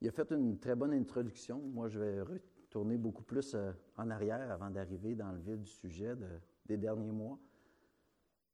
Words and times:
il 0.00 0.08
a 0.08 0.12
fait 0.12 0.30
une 0.30 0.58
très 0.58 0.74
bonne 0.74 0.92
introduction. 0.94 1.58
Moi, 1.58 1.88
je 1.88 1.98
vais 1.98 2.22
retourner 2.22 2.96
beaucoup 2.96 3.22
plus 3.22 3.54
euh, 3.54 3.72
en 3.96 4.10
arrière 4.10 4.50
avant 4.50 4.70
d'arriver 4.70 5.14
dans 5.14 5.30
le 5.30 5.38
vif 5.38 5.58
du 5.58 5.70
sujet 5.70 6.14
des 6.66 6.76
derniers 6.76 7.12
mois. 7.12 7.38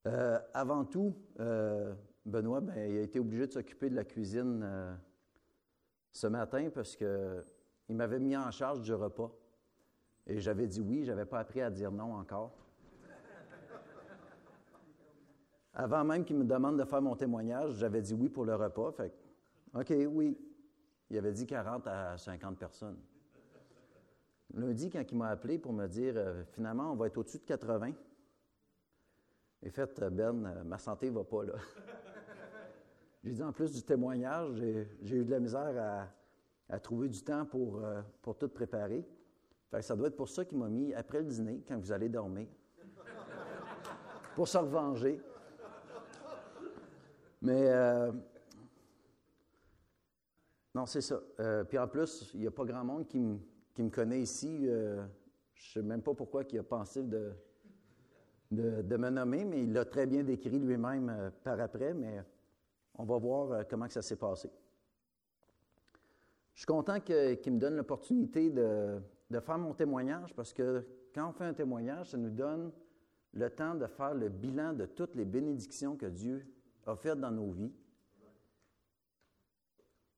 Euh, 0.07 0.39
avant 0.55 0.85
tout, 0.85 1.15
euh, 1.39 1.95
Benoît, 2.25 2.61
ben, 2.61 2.91
il 2.91 2.99
a 2.99 3.03
été 3.03 3.21
obligé 3.21 3.47
de 3.47 3.53
s'occuper 3.53 3.91
de 3.91 3.95
la 3.95 4.05
cuisine 4.05 4.99
ce 6.11 6.27
matin 6.27 6.69
parce 6.75 6.97
qu'il 6.97 7.95
m'avait 7.97 8.19
mis 8.19 8.37
en 8.37 8.51
charge 8.51 8.81
du 8.81 8.93
repas. 8.95 9.33
Et 10.27 10.41
j'avais 10.41 10.67
dit 10.67 10.81
oui, 10.81 11.05
je 11.05 11.13
n'avais 11.13 11.27
pas 11.27 11.39
appris 11.39 11.61
à 11.61 11.71
dire 11.71 11.93
non 11.93 12.15
encore. 12.15 12.57
Avant 15.75 16.05
même 16.05 16.25
qu'il 16.25 16.37
me 16.37 16.45
demande 16.45 16.79
de 16.79 16.85
faire 16.85 17.03
mon 17.03 17.15
témoignage, 17.15 17.75
j'avais 17.75 18.01
dit 18.01 18.15
oui 18.15 18.29
pour 18.29 18.45
le 18.45 18.57
repas. 18.57 18.91
Fait 18.93 19.13
OK, 19.75 19.93
oui. 20.09 20.37
Il 21.11 21.19
avait 21.19 21.33
dit 21.33 21.47
40 21.47 21.87
à 21.87 22.19
50 22.19 22.59
personnes. 22.59 22.99
Lundi, 24.55 24.91
quand 24.91 25.03
il 25.11 25.17
m'a 25.17 25.29
appelé 25.29 25.59
pour 25.59 25.73
me 25.73 25.87
dire 25.87 26.15
euh, 26.17 26.45
finalement, 26.53 26.93
on 26.93 26.97
va 26.97 27.07
être 27.07 27.19
au-dessus 27.19 27.39
de 27.39 27.45
80, 27.45 27.93
et 29.63 29.71
fait, 29.71 30.03
euh, 30.03 30.11
Ben, 30.11 30.45
euh, 30.45 30.65
ma 30.65 30.79
santé 30.79 31.11
ne 31.11 31.17
va 31.17 31.25
pas 31.25 31.45
là. 31.45 31.55
j'ai 33.25 33.33
dit 33.33 33.43
en 33.43 33.53
plus 33.53 33.73
du 33.73 33.83
témoignage, 33.83 34.55
j'ai 35.03 35.17
eu 35.17 35.25
de 35.25 35.31
la 35.31 35.41
misère 35.41 36.09
à, 36.69 36.81
trouver 36.81 37.09
du 37.09 37.23
temps 37.23 37.45
pour, 37.45 37.81
tout 38.39 38.49
préparer. 38.49 39.05
Fait 39.71 39.83
ça 39.83 39.95
doit 39.95 40.09
être 40.09 40.17
pour 40.17 40.29
ça 40.29 40.45
qu'il 40.45 40.59
m'a 40.59 40.69
mis 40.69 40.95
après 40.95 41.19
le 41.19 41.27
dîner, 41.27 41.63
quand 41.67 41.79
vous 41.79 41.93
allez 41.93 42.09
dormir, 42.09 42.49
pour 44.35 44.49
se 44.49 44.59
revenger. 44.59 45.21
Mais 47.43 47.69
non, 50.77 50.85
c'est 50.85 51.01
ça. 51.01 51.19
Euh, 51.41 51.65
puis 51.65 51.79
en 51.79 51.89
plus, 51.89 52.31
il 52.35 52.41
n'y 52.41 52.47
a 52.47 52.51
pas 52.51 52.67
grand 52.67 52.85
monde 52.85 53.07
qui, 53.09 53.19
me 53.19 53.89
connaît 53.89 54.21
ici. 54.21 54.69
Euh, 54.69 55.03
je 55.55 55.79
ne 55.79 55.83
sais 55.83 55.89
même 55.89 56.03
pas 56.03 56.13
pourquoi 56.13 56.43
il 56.53 56.59
a 56.59 56.63
pensé 56.63 57.03
de, 57.03 57.33
de, 58.51 58.97
me 58.99 59.09
nommer, 59.09 59.47
mais 59.47 59.63
il 59.63 59.73
l'a 59.73 59.87
très 59.87 60.07
bien 60.07 60.23
décrit 60.23 60.59
lui-même 60.59 61.09
euh, 61.09 61.31
par 61.43 61.59
après, 61.61 61.95
mais 61.95 62.23
on 62.95 63.05
va 63.05 63.17
voir 63.17 63.67
comment 63.67 63.87
que 63.87 63.95
ça 63.95 64.03
s'est 64.03 64.17
passé. 64.17 64.51
Je 66.53 66.61
suis 66.61 66.67
content 66.67 67.01
qu'il 67.01 67.55
me 67.55 67.59
donne 67.59 67.77
l'opportunité 67.77 68.51
de, 68.51 69.01
de 69.31 69.41
faire 69.41 69.57
mon 69.57 69.73
témoignage 69.73 70.35
parce 70.35 70.53
que 70.53 70.87
quand 71.15 71.31
on 71.31 71.33
fait 71.33 71.45
un 71.45 71.55
témoignage, 71.55 72.11
ça 72.11 72.19
nous 72.19 72.29
donne 72.29 72.71
le 73.33 73.49
temps 73.49 73.77
de 73.77 73.87
faire 73.87 74.13
le 74.13 74.29
bilan 74.29 74.75
de 74.75 74.85
toutes 74.85 75.15
les 75.15 75.25
bénédictions 75.25 75.97
que 75.97 76.05
Dieu 76.05 76.47
a 76.85 76.95
faites 76.97 77.19
dans 77.19 77.31
nos 77.31 77.51
vies 77.51 77.73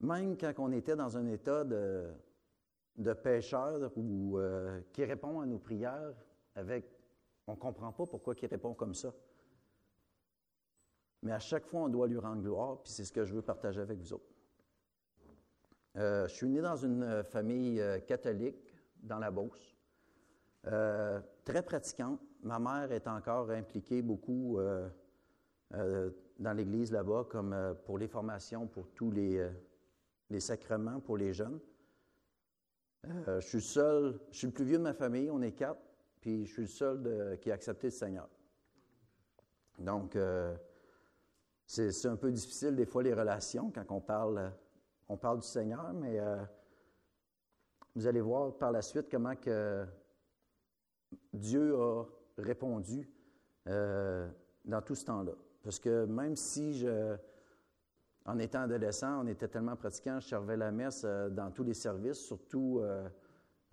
même 0.00 0.36
quand 0.36 0.52
on 0.58 0.72
était 0.72 0.96
dans 0.96 1.16
un 1.16 1.26
état 1.26 1.64
de, 1.64 2.08
de 2.96 3.12
pécheur 3.12 3.90
ou 3.96 4.38
euh, 4.38 4.80
qui 4.92 5.04
répond 5.04 5.40
à 5.40 5.46
nos 5.46 5.58
prières 5.58 6.14
avec, 6.54 6.84
on 7.46 7.52
ne 7.52 7.56
comprend 7.56 7.92
pas 7.92 8.06
pourquoi 8.06 8.34
il 8.40 8.46
répond 8.46 8.74
comme 8.74 8.94
ça. 8.94 9.12
Mais 11.22 11.32
à 11.32 11.38
chaque 11.38 11.66
fois, 11.66 11.82
on 11.82 11.88
doit 11.88 12.06
lui 12.06 12.18
rendre 12.18 12.42
gloire, 12.42 12.80
puis 12.82 12.92
c'est 12.92 13.04
ce 13.04 13.12
que 13.12 13.24
je 13.24 13.34
veux 13.34 13.42
partager 13.42 13.80
avec 13.80 13.98
vous 13.98 14.12
autres. 14.12 14.34
Euh, 15.96 16.28
je 16.28 16.34
suis 16.34 16.48
né 16.48 16.60
dans 16.60 16.76
une 16.76 17.24
famille 17.24 17.80
euh, 17.80 17.98
catholique 18.00 18.74
dans 19.02 19.18
la 19.18 19.30
Beauce, 19.30 19.76
très 21.44 21.62
pratiquante. 21.62 22.20
Ma 22.42 22.58
mère 22.58 22.92
est 22.92 23.06
encore 23.06 23.50
impliquée 23.50 24.02
beaucoup 24.02 24.58
dans 25.70 26.52
l'Église 26.52 26.92
là-bas, 26.92 27.26
comme 27.30 27.76
pour 27.84 27.96
les 27.96 28.08
formations, 28.08 28.66
pour 28.66 28.88
tous 28.90 29.10
les, 29.12 29.48
les 30.30 30.40
sacrements 30.40 31.00
pour 31.00 31.16
les 31.16 31.32
jeunes. 31.32 31.60
Euh, 33.06 33.40
je 33.40 33.46
suis 33.46 33.62
seul, 33.62 34.18
je 34.30 34.38
suis 34.38 34.46
le 34.48 34.52
plus 34.52 34.64
vieux 34.64 34.78
de 34.78 34.82
ma 34.82 34.92
famille, 34.92 35.30
on 35.30 35.40
est 35.40 35.52
quatre, 35.52 35.80
puis 36.20 36.44
je 36.46 36.52
suis 36.52 36.62
le 36.62 36.68
seul 36.68 37.38
qui 37.40 37.50
a 37.50 37.54
accepté 37.54 37.88
le 37.88 37.92
Seigneur. 37.92 38.28
Donc, 39.78 40.16
euh, 40.16 40.54
c'est 41.64 42.06
un 42.06 42.16
peu 42.16 42.32
difficile 42.32 42.74
des 42.74 42.86
fois 42.86 43.02
les 43.02 43.14
relations 43.14 43.70
quand 43.70 43.90
on 43.90 44.00
parle, 44.00 44.52
on 45.08 45.16
parle 45.16 45.38
du 45.40 45.46
Seigneur, 45.46 45.92
mais 45.92 46.18
euh, 46.18 46.42
vous 47.94 48.06
allez 48.06 48.20
voir 48.20 48.56
par 48.56 48.72
la 48.72 48.82
suite 48.82 49.08
comment 49.10 49.36
que 49.36 49.86
Dieu 51.32 51.76
a 51.76 52.04
répondu 52.38 53.08
dans 53.66 54.82
tout 54.84 54.94
ce 54.94 55.04
temps-là. 55.04 55.32
Parce 55.62 55.78
que 55.78 56.06
même 56.06 56.36
si 56.36 56.74
je, 56.78 57.16
en 58.28 58.38
étant 58.38 58.60
adolescent, 58.62 59.22
on 59.24 59.26
était 59.26 59.48
tellement 59.48 59.76
pratiquants, 59.76 60.20
je 60.20 60.28
servais 60.28 60.56
la 60.56 60.70
messe 60.70 61.02
euh, 61.04 61.30
dans 61.30 61.50
tous 61.50 61.64
les 61.64 61.74
services, 61.74 62.18
surtout 62.18 62.78
euh, 62.80 63.08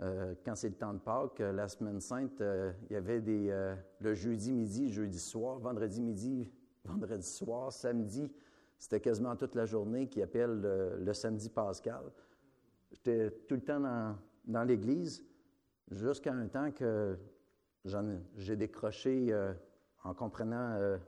euh, 0.02 0.34
quand 0.46 0.56
c'est 0.56 0.70
le 0.70 0.76
temps 0.76 0.94
de 0.94 1.00
Pâques. 1.00 1.40
La 1.40 1.68
semaine 1.68 2.00
sainte, 2.00 2.42
il 2.42 2.94
y 2.94 2.96
avait 2.96 3.22
des, 3.22 3.76
le 4.00 4.14
jeudi 4.14 4.54
midi, 4.54 4.90
jeudi 4.92 5.20
soir, 5.20 5.60
vendredi 5.60 6.02
midi, 6.02 6.50
vendredi 6.86 7.28
soir, 7.28 7.72
samedi, 7.72 8.32
c'était 8.78 9.00
quasiment 9.00 9.36
toute 9.36 9.56
la 9.56 9.66
journée 9.66 10.08
qui 10.08 10.22
appelle 10.22 10.62
le, 11.00 11.14
samedi 11.14 11.50
pascal. 11.50 12.04
J'étais 12.92 13.32
tout 13.48 13.56
le 13.56 13.62
temps 13.62 14.16
dans, 14.46 14.64
l'église 14.64 15.26
jusqu'à 15.92 16.34
un 16.34 16.48
temps 16.48 16.72
que 16.72 17.18
j'ai 18.36 18.56
décroché 18.56 19.34
en 20.04 20.14
comprenant 20.14 21.06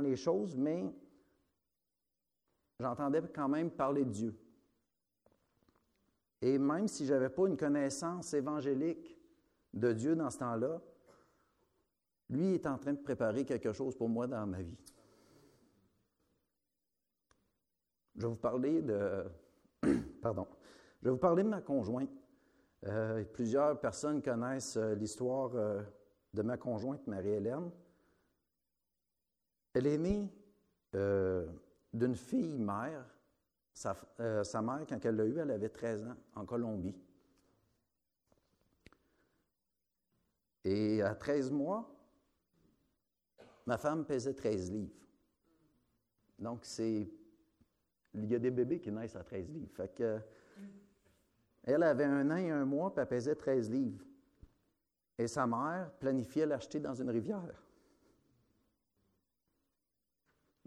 les 0.00 0.16
choses, 0.16 0.56
mais 0.56 0.92
j'entendais 2.80 3.22
quand 3.32 3.48
même 3.48 3.70
parler 3.70 4.04
de 4.04 4.10
Dieu. 4.10 4.34
Et 6.42 6.58
même 6.58 6.88
si 6.88 7.06
je 7.06 7.12
n'avais 7.12 7.28
pas 7.28 7.46
une 7.46 7.56
connaissance 7.56 8.32
évangélique 8.32 9.18
de 9.74 9.92
Dieu 9.92 10.16
dans 10.16 10.30
ce 10.30 10.38
temps-là, 10.38 10.80
lui 12.30 12.54
est 12.54 12.66
en 12.66 12.78
train 12.78 12.94
de 12.94 12.98
préparer 12.98 13.44
quelque 13.44 13.72
chose 13.72 13.94
pour 13.94 14.08
moi 14.08 14.26
dans 14.26 14.46
ma 14.46 14.62
vie. 14.62 14.78
Je 18.16 18.22
vais 18.22 18.28
vous 18.28 18.36
parler 18.36 18.82
de. 18.82 19.24
Pardon. 20.22 20.46
Je 21.00 21.06
vais 21.06 21.10
vous 21.12 21.18
parler 21.18 21.42
de 21.42 21.48
ma 21.48 21.60
conjointe. 21.60 22.10
Euh, 22.86 23.24
plusieurs 23.24 23.78
personnes 23.78 24.22
connaissent 24.22 24.76
euh, 24.76 24.94
l'histoire 24.94 25.50
euh, 25.54 25.82
de 26.32 26.42
ma 26.42 26.56
conjointe, 26.56 27.06
Marie-Hélène. 27.06 27.70
Elle 29.74 29.86
est 29.86 29.98
née 29.98 30.32
d'une 31.92 32.14
fille 32.14 32.58
mère. 32.58 33.04
Euh, 34.20 34.44
sa, 34.44 34.62
mère, 34.62 34.84
quand 34.88 35.04
elle 35.04 35.16
l'a 35.16 35.24
eue, 35.24 35.38
elle 35.38 35.50
avait 35.50 35.68
13 35.68 36.04
ans, 36.04 36.16
en 36.34 36.44
Colombie. 36.44 36.96
Et 40.64 41.00
à 41.02 41.14
13 41.14 41.50
mois, 41.50 41.90
ma 43.66 43.78
femme 43.78 44.04
pesait 44.04 44.34
13 44.34 44.70
livres. 44.72 45.06
Donc, 46.38 46.60
c'est. 46.64 47.08
Il 48.12 48.26
y 48.26 48.34
a 48.34 48.38
des 48.40 48.50
bébés 48.50 48.80
qui 48.80 48.90
naissent 48.90 49.16
à 49.16 49.22
13 49.22 49.48
livres. 49.50 49.70
Elle 51.62 51.82
avait 51.82 52.04
un 52.04 52.28
an 52.30 52.36
et 52.36 52.50
un 52.50 52.64
mois, 52.64 52.92
puis 52.92 53.02
elle 53.02 53.08
pesait 53.08 53.36
13 53.36 53.70
livres. 53.70 54.04
Et 55.16 55.28
sa 55.28 55.46
mère 55.46 55.92
planifiait 56.00 56.46
l'acheter 56.46 56.80
dans 56.80 56.94
une 56.94 57.10
rivière. 57.10 57.62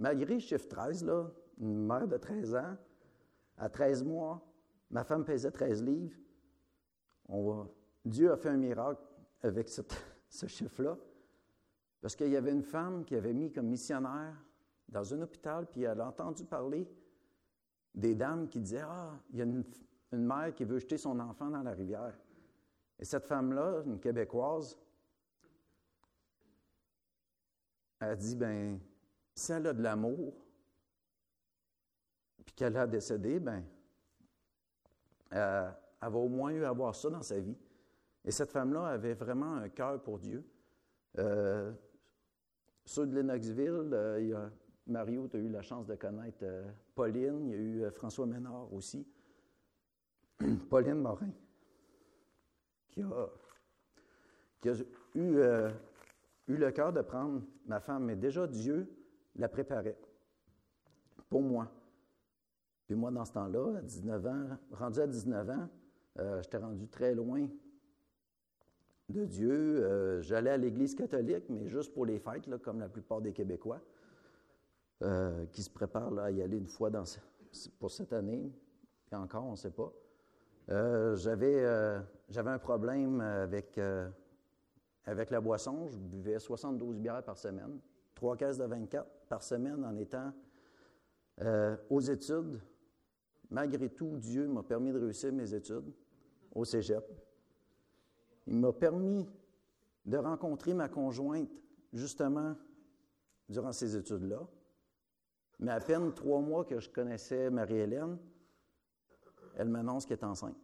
Malgré 0.04 0.34
le 0.34 0.40
chiffre 0.42 0.68
13, 0.68 1.06
là, 1.06 1.32
une 1.60 1.86
mère 1.86 2.10
de 2.10 2.18
13 2.18 2.56
ans, 2.56 2.76
à 3.56 3.70
13 3.70 4.04
mois, 4.04 4.46
ma 4.90 5.06
femme 5.06 5.24
pesait 5.24 5.50
13 5.50 5.82
livres. 5.82 6.18
Dieu 8.04 8.30
a 8.30 8.36
fait 8.36 8.50
un 8.50 8.58
miracle 8.58 9.02
avec 9.42 9.70
ce 10.30 10.46
chiffre-là. 10.46 10.98
Parce 12.02 12.18
qu'il 12.18 12.28
y 12.28 12.36
avait 12.36 12.52
une 12.52 12.64
femme 12.64 13.06
qui 13.06 13.16
avait 13.16 13.32
mis 13.32 13.50
comme 13.50 13.68
missionnaire 13.68 14.36
dans 14.90 15.14
un 15.14 15.22
hôpital, 15.22 15.68
puis 15.68 15.84
elle 15.84 16.02
a 16.02 16.10
entendu 16.10 16.44
parler 16.44 16.86
des 17.96 18.14
dames 18.14 18.50
qui 18.50 18.60
disaient 18.60 18.84
Ah, 18.84 19.18
il 19.32 19.38
y 19.38 19.42
a 19.42 19.46
une, 19.46 19.64
mère 20.12 20.54
qui 20.54 20.66
veut 20.66 20.80
jeter 20.80 20.98
son 20.98 21.18
enfant 21.22 21.50
dans 21.50 21.64
la 21.64 21.72
rivière. 21.72 22.20
Et 23.00 23.06
cette 23.06 23.24
femme-là, 23.24 23.84
une 23.86 24.02
Québécoise, 24.02 24.78
a 28.02 28.14
dit 28.18 28.36
Ben, 28.36 28.82
si 29.36 29.52
elle 29.52 29.68
a 29.68 29.74
de 29.74 29.82
l'amour, 29.82 30.34
puis 32.46 32.54
qu'elle 32.56 32.78
a 32.78 32.88
décédé, 32.88 33.40
ben, 33.40 33.64
euh, 35.34 35.70
elle 36.02 36.10
va 36.10 36.18
au 36.18 36.30
moins 36.30 36.52
eu 36.52 36.64
avoir 36.66 36.96
ça 36.96 37.10
dans 37.10 37.22
sa 37.22 37.40
vie. 37.40 37.58
Et 38.26 38.32
cette 38.32 38.52
femme-là 38.52 38.88
avait 38.88 39.14
vraiment 39.14 39.56
un 39.56 39.70
cœur 39.70 40.02
pour 40.02 40.20
Dieu. 40.20 40.46
Euh, 41.18 41.72
ceux 42.86 43.08
de 43.08 43.16
Lennoxville, 43.16 43.90
euh, 43.94 44.38
a, 44.38 44.52
Mario, 44.88 45.28
tu 45.28 45.38
as 45.38 45.40
eu 45.40 45.50
la 45.50 45.62
chance 45.62 45.88
de 45.88 45.96
connaître 45.96 46.46
Pauline, 46.94 47.48
il 47.48 47.52
y 47.52 47.54
a 47.54 47.58
eu 47.88 47.92
François 47.92 48.26
Ménard 48.26 48.72
aussi. 48.74 49.08
Pauline 50.70 50.96
Morin, 51.02 51.32
qui 52.92 53.02
a, 53.02 53.30
qui 54.60 54.70
a 54.70 54.74
eu, 55.16 55.38
eu 56.48 56.58
le 56.58 56.72
cœur 56.72 56.92
de 56.92 57.02
prendre 57.02 57.42
ma 57.66 57.80
femme, 57.80 58.06
mais 58.06 58.16
déjà 58.16 58.46
Dieu 58.46 59.03
la 59.36 59.50
préparait 59.50 59.98
pour 61.30 61.42
moi. 61.42 61.72
Puis 62.86 62.96
moi, 62.96 63.12
dans 63.12 63.26
ce 63.26 63.34
temps-là, 63.34 63.78
à 63.78 63.82
19 63.82 64.26
ans, 64.28 64.48
rendu 64.72 65.00
à 65.00 65.08
19 65.08 65.50
ans, 65.50 65.70
euh, 66.20 66.42
j'étais 66.42 66.58
rendu 66.58 66.88
très 66.88 67.16
loin 67.16 67.48
de 69.10 69.26
Dieu. 69.26 69.52
Euh, 69.52 70.22
j'allais 70.22 70.52
à 70.52 70.58
l'Église 70.58 70.94
catholique, 70.94 71.46
mais 71.50 71.68
juste 71.68 71.94
pour 71.94 72.06
les 72.06 72.20
fêtes, 72.20 72.50
comme 72.62 72.80
la 72.80 72.90
plupart 72.90 73.22
des 73.22 73.32
Québécois, 73.32 73.82
euh, 75.02 75.46
qui 75.48 75.64
se 75.64 75.70
préparent 75.70 76.18
à 76.20 76.32
y 76.32 76.42
aller 76.42 76.58
une 76.58 76.68
fois 76.68 76.92
pour 77.80 77.90
cette 77.90 78.14
année. 78.14 78.52
Et 79.12 79.16
encore, 79.16 79.46
on 79.46 79.52
ne 79.52 79.56
sait 79.56 79.72
pas. 79.72 79.92
j'avais, 81.16 81.66
j'avais 82.30 82.50
un 82.50 82.60
problème 82.60 83.22
avec, 83.22 83.80
avec 85.06 85.30
la 85.30 85.42
boisson. 85.42 85.88
Je 85.88 85.98
buvais 85.98 86.40
72 86.40 87.00
bières 87.00 87.24
par 87.24 87.38
semaine, 87.38 87.80
trois 88.16 88.38
caisses 88.38 88.58
de 88.58 88.66
24 88.66 89.28
par 89.28 89.44
semaine 89.44 89.84
en 89.84 89.96
étant 89.98 90.34
aux 91.90 92.02
études. 92.02 92.62
Malgré 93.50 93.90
tout, 93.90 94.18
Dieu 94.18 94.48
m'a 94.48 94.64
permis 94.64 94.92
de 94.92 95.00
réussir 95.00 95.32
mes 95.34 95.54
études 95.54 95.94
au 96.54 96.66
cégep. 96.66 97.04
Il 98.48 98.58
m'a 98.58 98.74
permis 98.74 99.28
de 100.06 100.18
rencontrer 100.18 100.74
ma 100.74 100.90
conjointe, 100.90 101.50
justement, 101.92 102.56
durant 103.48 103.72
ces 103.72 103.96
études-là. 103.96 104.48
Mais 105.60 105.72
à 105.72 105.80
peine 105.80 106.14
trois 106.14 106.42
mois 106.42 106.66
que 106.66 106.80
je 106.80 106.90
connaissais 106.90 107.50
Marie-Hélène, 107.50 108.18
elle 109.56 109.70
m'annonce 109.70 110.06
qu'elle 110.06 110.18
est 110.18 110.26
enceinte. 110.26 110.58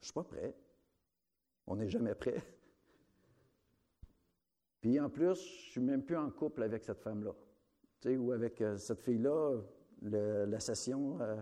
Je 0.00 0.02
ne 0.02 0.04
suis 0.04 0.12
pas 0.12 0.24
prêt. 0.24 0.54
On 1.66 1.76
n'est 1.76 1.88
jamais 1.88 2.14
prêt. 2.14 2.42
Puis 4.84 5.00
en 5.00 5.08
plus, 5.08 5.36
je 5.36 5.70
suis 5.70 5.80
même 5.80 6.02
plus 6.02 6.18
en 6.18 6.28
couple 6.28 6.62
avec 6.62 6.84
cette 6.84 7.00
femme-là. 7.00 7.34
Tu 8.02 8.10
sais, 8.10 8.16
ou 8.18 8.32
avec 8.32 8.60
euh, 8.60 8.76
cette 8.76 9.00
fille-là, 9.00 9.62
la 10.02 10.60
session, 10.60 11.18
euh, 11.22 11.40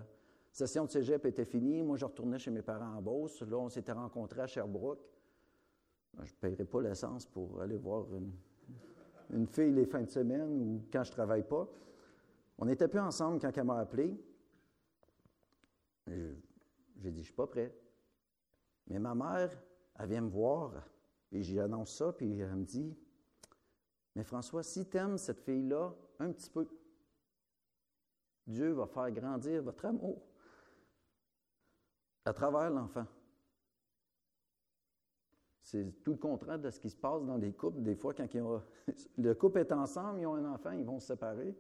session 0.53 0.85
de 0.85 0.91
cégep 0.93 1.27
était 1.27 1.45
finie. 1.45 1.83
Moi, 1.83 1.97
je 1.97 2.05
retournais 2.05 2.39
chez 2.39 2.53
mes 2.53 2.63
parents 2.63 2.95
en 2.99 3.03
Beauce. 3.03 3.43
Là, 3.43 3.57
on 3.59 3.69
s'était 3.69 3.91
rencontrés 3.91 4.43
à 4.43 4.47
Sherbrooke. 4.47 5.05
Ben, 6.15 6.25
je 6.25 6.33
ne 6.35 6.37
paierai 6.37 6.65
pas 6.65 6.83
l'essence 6.83 7.27
pour 7.27 7.61
aller 7.61 7.77
voir 7.79 8.07
une, 9.33 9.49
fille 9.49 9.73
les 9.73 9.87
fins 9.87 10.03
de 10.03 10.11
semaine 10.11 10.63
ou 10.63 10.85
quand 10.93 11.03
je 11.03 11.11
ne 11.11 11.15
travaille 11.15 11.43
pas. 11.43 11.69
On 12.59 12.67
n'était 12.67 12.87
plus 12.87 13.01
ensemble 13.01 13.41
quand 13.41 13.59
elle 13.59 13.65
m'a 13.65 13.81
appelé. 13.81 14.17
J'ai 16.07 16.15
dit, 17.11 17.11
je 17.11 17.19
ne 17.19 17.23
suis 17.23 17.35
pas 17.35 17.49
prêt. 17.49 17.75
Mais 18.87 19.01
ma 19.01 19.17
mère, 19.17 19.51
elle 19.99 20.09
vient 20.09 20.21
me 20.21 20.31
voir, 20.31 20.75
et 21.33 21.43
j'y 21.43 21.59
annonce 21.59 21.97
ça, 21.97 22.13
puis 22.13 22.39
elle 22.39 22.55
me 22.55 22.65
dit, 22.65 22.97
mais 24.15 24.25
François, 24.25 24.63
si 24.63 24.89
tu 24.89 24.97
aimes 24.97 25.19
cette 25.19 25.41
fille-là 25.41 25.95
un 26.19 26.33
petit 26.33 26.51
peu, 26.51 26.69
Dieu 28.47 28.73
va 28.73 28.87
faire 28.87 29.11
grandir 29.11 29.63
votre 29.63 29.85
amour 29.85 30.21
à 32.25 32.33
travers 32.33 32.71
l'enfant. 32.71 33.07
C'est 35.63 36.03
tout 36.03 36.13
le 36.13 36.19
contraire 36.19 36.59
de 36.59 36.71
ce 36.71 36.79
qui 36.79 36.91
se 36.91 36.97
passe 36.97 37.25
dans 37.25 37.37
les 37.37 37.53
couples. 37.53 37.83
Des 37.83 37.95
fois, 37.95 38.13
quand 38.13 38.29
le 39.19 39.35
couple 39.35 39.59
est 39.61 39.73
ensemble, 39.73 40.21
ils 40.21 40.27
ont 40.27 40.35
un 40.35 40.53
enfant, 40.53 40.73
ils 40.73 40.85
vont 40.85 41.01
se 41.01 41.07
séparer. 41.09 41.57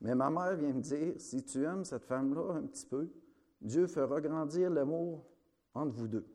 Mais 0.00 0.14
ma 0.14 0.28
mère 0.28 0.56
vient 0.56 0.72
me 0.72 0.80
dire, 0.80 1.14
si 1.18 1.44
tu 1.44 1.64
aimes 1.64 1.84
cette 1.84 2.04
femme-là 2.04 2.54
un 2.54 2.66
petit 2.66 2.86
peu, 2.86 3.08
Dieu 3.60 3.86
fera 3.86 4.20
grandir 4.20 4.68
l'amour 4.70 5.24
entre 5.72 5.92
vous 5.92 6.08
deux 6.08 6.26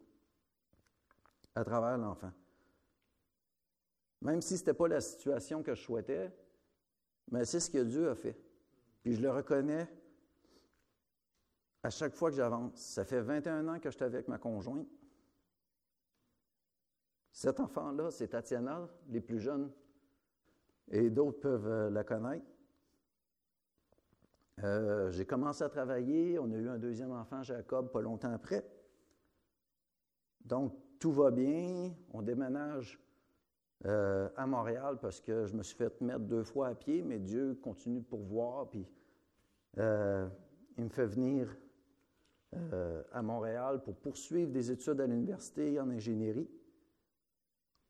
à 1.53 1.63
travers 1.63 1.97
l'enfant. 1.97 2.31
Même 4.21 4.41
si 4.41 4.57
ce 4.57 4.61
n'était 4.61 4.73
pas 4.73 4.87
la 4.87 5.01
situation 5.01 5.63
que 5.63 5.75
je 5.75 5.81
souhaitais, 5.81 6.31
mais 7.31 7.45
c'est 7.45 7.59
ce 7.59 7.69
que 7.69 7.83
Dieu 7.83 8.09
a 8.09 8.15
fait. 8.15 8.39
Puis 9.03 9.13
je 9.13 9.21
le 9.21 9.29
reconnais 9.29 9.87
à 11.83 11.89
chaque 11.89 12.13
fois 12.13 12.29
que 12.29 12.35
j'avance. 12.35 12.75
Ça 12.75 13.05
fait 13.05 13.21
21 13.21 13.67
ans 13.67 13.79
que 13.79 13.89
je 13.89 13.95
suis 13.95 14.05
avec 14.05 14.27
ma 14.27 14.37
conjointe. 14.37 14.87
Cet 17.31 17.59
enfant-là, 17.59 18.09
c'est 18.09 18.29
Tatiana, 18.29 18.89
les 19.09 19.21
plus 19.21 19.39
jeunes, 19.39 19.71
et 20.89 21.09
d'autres 21.09 21.39
peuvent 21.39 21.67
euh, 21.67 21.89
la 21.89 22.03
connaître. 22.03 22.45
Euh, 24.63 25.11
j'ai 25.11 25.25
commencé 25.25 25.63
à 25.63 25.69
travailler, 25.69 26.39
on 26.39 26.51
a 26.51 26.55
eu 26.55 26.67
un 26.67 26.79
deuxième 26.79 27.11
enfant, 27.11 27.43
Jacob, 27.43 27.91
pas 27.91 28.01
longtemps 28.01 28.33
après. 28.33 28.67
Donc, 30.43 30.73
tout 30.99 31.11
va 31.11 31.29
bien, 31.29 31.93
on 32.11 32.23
déménage 32.23 32.99
euh, 33.85 34.27
à 34.35 34.47
Montréal 34.47 34.97
parce 34.99 35.21
que 35.21 35.45
je 35.45 35.55
me 35.55 35.61
suis 35.61 35.75
fait 35.75 36.01
mettre 36.01 36.21
deux 36.21 36.43
fois 36.43 36.69
à 36.69 36.75
pied, 36.75 37.03
mais 37.03 37.19
Dieu 37.19 37.59
continue 37.61 37.99
de 37.99 38.05
pourvoir, 38.05 38.67
puis 38.69 38.87
euh, 39.77 40.27
il 40.77 40.85
me 40.85 40.89
fait 40.89 41.05
venir 41.05 41.55
euh, 42.55 43.03
à 43.11 43.21
Montréal 43.21 43.83
pour 43.83 43.95
poursuivre 43.95 44.51
des 44.51 44.71
études 44.71 44.99
à 44.99 45.05
l'université 45.05 45.79
en 45.79 45.91
ingénierie. 45.91 46.49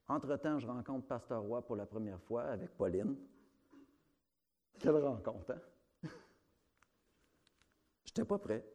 Entre-temps, 0.09 0.59
je 0.59 0.67
rencontre 0.67 1.07
Pasteur 1.07 1.41
Roy 1.41 1.61
pour 1.65 1.77
la 1.77 1.85
première 1.85 2.21
fois 2.21 2.43
avec 2.43 2.75
Pauline. 2.75 3.15
Quelle 4.79 4.97
rencontre, 4.97 5.51
hein? 5.51 5.61
Je 8.03 8.11
n'étais 8.11 8.25
pas 8.25 8.37
prêt. 8.39 8.65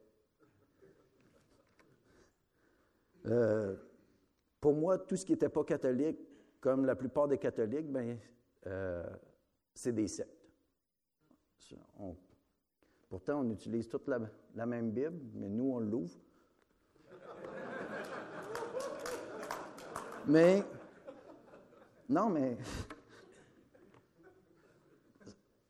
pour 4.61 4.75
moi, 4.75 4.99
tout 4.99 5.17
ce 5.17 5.25
qui 5.27 5.33
n'était 5.33 5.49
pas 5.49 5.63
catholique, 5.63 6.32
comme 6.63 6.87
la 6.87 6.95
plupart 6.95 7.27
des 7.27 7.39
catholiques, 7.39 7.91
ben, 7.91 8.17
euh, 8.69 9.05
c'est 9.75 9.93
des 9.93 10.07
sectes. 10.07 10.31
pourtant, 13.09 13.41
on 13.41 13.51
utilise 13.51 13.89
toute 13.89 14.07
la, 14.07 14.65
même 14.65 14.93
Bible, 14.93 15.19
mais 15.35 15.49
nous, 15.49 15.73
on 15.73 15.81
l'ouvre. 15.81 16.15
mais, 20.29 20.63
non, 22.09 22.31
mais, 22.31 22.57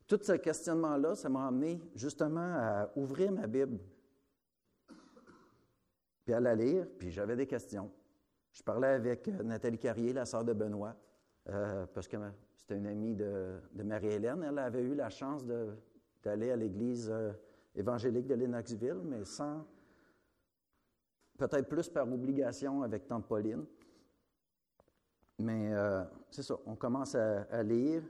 tout 0.06 0.21
ce 0.23 0.33
questionnement-là, 0.33 1.15
ça 1.15 1.31
m'a 1.31 1.47
amené 1.47 1.81
justement 1.94 2.55
à 2.55 2.93
ouvrir 2.97 3.33
ma 3.33 3.47
Bible, 3.47 3.79
puis 6.27 6.35
à 6.35 6.41
la 6.41 6.55
lire, 6.55 6.87
puis 6.99 7.11
j'avais 7.11 7.35
des 7.35 7.47
questions. 7.47 7.91
Je 8.53 8.63
parlais 8.63 8.89
avec 8.89 9.27
euh, 9.29 9.43
Nathalie 9.43 9.79
Carrier, 9.79 10.13
la 10.13 10.27
sœur 10.27 10.45
de 10.45 10.53
Benoît, 10.53 10.95
euh, 11.49 11.87
parce 11.95 12.07
que 12.07 12.17
c'était 12.57 12.77
une 12.77 12.87
amie 12.87 13.15
de, 13.15 13.61
Marie-Hélène. 13.75 14.43
Elle 14.43 14.59
avait 14.59 14.83
eu 14.83 14.95
la 14.95 15.09
chance 15.09 15.43
d'aller 16.23 16.51
à 16.51 16.57
l'église 16.57 17.11
euh, 17.11 17.32
évangélique 17.75 18.27
de 18.27 18.35
Lennoxville, 18.35 19.01
mais 19.05 19.25
sans, 19.25 19.67
peut-être 21.39 21.69
plus 21.69 21.89
par 21.89 22.11
obligation 22.13 22.82
avec 22.82 23.06
Tante 23.06 23.27
Pauline. 23.27 23.65
Mais 25.39 25.73
c'est 26.31 26.43
ça, 26.43 26.55
on 26.67 26.77
commence 26.77 27.17
à, 27.17 27.63
lire 27.65 28.05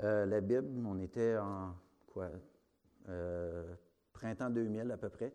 la 0.00 0.40
Bible. 0.42 0.84
On 0.84 0.98
était 0.98 1.38
en 1.38 1.74
quoi, 2.06 2.28
printemps 4.12 4.50
2000 4.50 4.90
à 4.90 4.98
peu 4.98 5.08
près. 5.08 5.32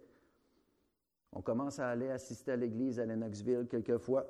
On 1.31 1.41
commence 1.41 1.79
à 1.79 1.89
aller 1.89 2.11
assister 2.11 2.51
à 2.51 2.57
l'église 2.57 2.99
à 2.99 3.05
Lennoxville 3.07 3.65
quelquefois. 3.67 4.27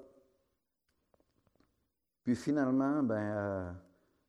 Puis 2.23 2.35
finalement, 2.35 3.01
ben, 3.01 3.15
euh, 3.15 3.71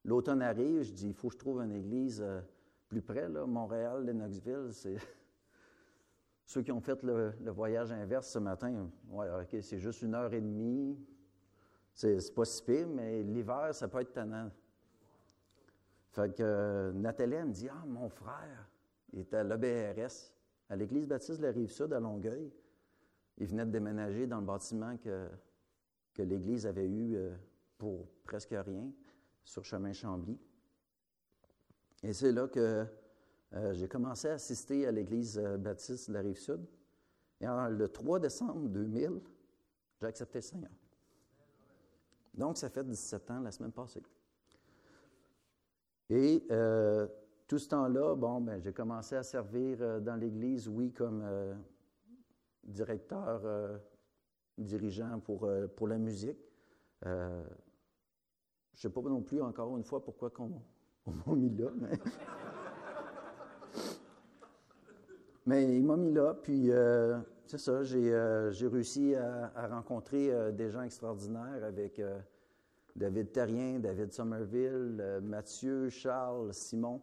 l'automne 0.04 0.42
arrive, 0.42 0.82
je 0.82 0.92
dis, 0.92 1.08
il 1.08 1.14
faut 1.14 1.28
que 1.28 1.34
je 1.34 1.38
trouve 1.38 1.60
une 1.60 1.72
église 1.72 2.20
euh, 2.22 2.40
plus 2.88 3.02
près, 3.02 3.28
Montréal, 3.28 4.04
Lennoxville, 4.04 4.68
c'est... 4.72 4.96
Ceux 6.44 6.62
qui 6.62 6.72
ont 6.72 6.80
fait 6.80 7.02
le, 7.02 7.32
voyage 7.46 7.92
inverse 7.92 8.28
ce 8.28 8.38
matin, 8.38 8.90
c'est 9.62 9.78
juste 9.78 10.02
une 10.02 10.14
heure 10.14 10.34
et 10.34 10.40
demie, 10.40 10.98
c'est, 11.94 12.34
pas 12.34 12.44
si 12.44 12.62
pire, 12.62 12.88
mais 12.88 13.22
l'hiver, 13.22 13.68
ça 13.72 13.88
peut 13.88 14.00
être 14.00 14.12
tannant. 14.12 14.50
Fait 16.10 16.34
que 16.34 16.42
euh, 16.42 16.92
Nathalie, 16.92 17.36
me 17.36 17.52
dit, 17.52 17.68
ah, 17.70 17.84
mon 17.86 18.08
frère, 18.08 18.68
il 19.12 19.20
était 19.20 19.36
à 19.36 19.44
l'EBRS, 19.44 20.34
à 20.68 20.76
l'église 20.76 21.06
baptiste 21.06 21.40
de 21.40 21.46
la 21.46 21.52
Rive-Sud 21.52 21.92
à 21.92 22.00
Longueuil. 22.00 22.52
Il 23.38 23.46
venait 23.46 23.64
de 23.64 23.70
déménager 23.70 24.26
dans 24.26 24.40
le 24.40 24.46
bâtiment 24.46 24.96
que 24.98 26.22
l'église 26.22 26.66
avait 26.66 26.88
eu 26.88 27.16
pour 27.82 28.06
presque 28.22 28.54
rien 28.56 28.92
sur 29.42 29.64
chemin 29.64 29.92
Chambly. 29.92 30.38
Et 32.04 32.12
c'est 32.12 32.30
là 32.30 32.46
que 32.46 32.86
euh, 33.54 33.74
j'ai 33.74 33.88
commencé 33.88 34.28
à 34.28 34.34
assister 34.34 34.86
à 34.86 34.92
l'église 34.92 35.36
euh, 35.36 35.56
baptiste 35.56 36.08
de 36.08 36.14
la 36.14 36.20
Rive-Sud. 36.20 36.64
Et 37.40 37.46
le 37.46 37.88
3 37.88 38.20
décembre 38.20 38.68
2000, 38.68 39.20
j'ai 40.00 40.06
accepté 40.06 40.38
le 40.38 40.42
Seigneur. 40.42 40.70
Donc, 42.34 42.56
ça 42.56 42.70
fait 42.70 42.84
17 42.84 43.30
ans 43.32 43.40
la 43.40 43.50
semaine 43.50 43.72
passée. 43.72 44.02
Et 46.08 46.46
euh, 46.52 47.08
tout 47.48 47.58
ce 47.58 47.68
temps-là, 47.68 48.14
bon, 48.14 48.42
ben, 48.42 48.60
j'ai 48.60 48.72
commencé 48.72 49.16
à 49.16 49.24
servir 49.24 50.00
dans 50.00 50.14
l'Église, 50.14 50.68
oui, 50.68 50.92
comme 50.92 51.24
directeur, 52.62 53.80
dirigeant 54.56 55.18
pour, 55.18 55.50
pour 55.74 55.88
la 55.88 55.98
musique. 55.98 56.38
Je 58.74 58.78
ne 58.78 58.80
sais 58.80 58.90
pas 58.90 59.08
non 59.08 59.20
plus 59.22 59.42
encore 59.42 59.76
une 59.76 59.84
fois 59.84 60.02
pourquoi 60.02 60.32
on, 60.38 60.50
m'a 61.26 61.34
mis 61.34 61.50
là, 61.56 61.70
mais. 65.46 65.76
Il 65.76 65.84
m'a 65.84 65.96
mis 65.96 66.12
là, 66.12 66.34
puis 66.34 66.70
euh, 66.70 67.18
c'est 67.46 67.58
ça, 67.58 67.82
j'ai 67.82 68.12
euh, 68.12 68.52
réussi 68.62 69.14
à, 69.14 69.66
rencontrer 69.68 70.32
euh, 70.32 70.52
des 70.52 70.70
gens 70.70 70.82
extraordinaires 70.82 71.64
avec 71.64 72.00
David 72.94 73.32
Terrien, 73.32 73.78
David 73.78 74.12
Somerville, 74.12 75.20
Mathieu, 75.22 75.88
Charles, 75.88 76.54
Simon. 76.54 77.00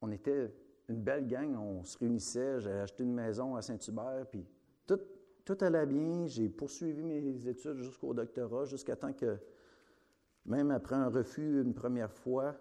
on 0.00 0.10
était 0.10 0.54
une 0.88 1.02
belle 1.02 1.26
gang, 1.26 1.56
on 1.56 1.84
se 1.84 1.98
réunissait, 1.98 2.60
j'ai 2.60 2.70
acheté 2.72 3.02
une 3.02 3.14
maison 3.14 3.56
à 3.56 3.62
Saint-Hubert, 3.62 4.26
puis 4.30 4.46
tout, 4.86 5.00
tout 5.44 5.56
allait 5.60 5.86
bien. 5.86 6.26
J'ai 6.26 6.48
poursuivi 6.48 7.02
mes 7.02 7.48
études 7.48 7.78
jusqu'au 7.78 8.14
doctorat, 8.14 8.64
jusqu'à 8.64 8.96
temps 8.96 9.12
que, 9.12 9.38
même 10.46 10.70
après 10.70 10.96
un 10.96 11.08
refus 11.08 11.62
une 11.62 11.74
première 11.74 12.12
fois, 12.12 12.56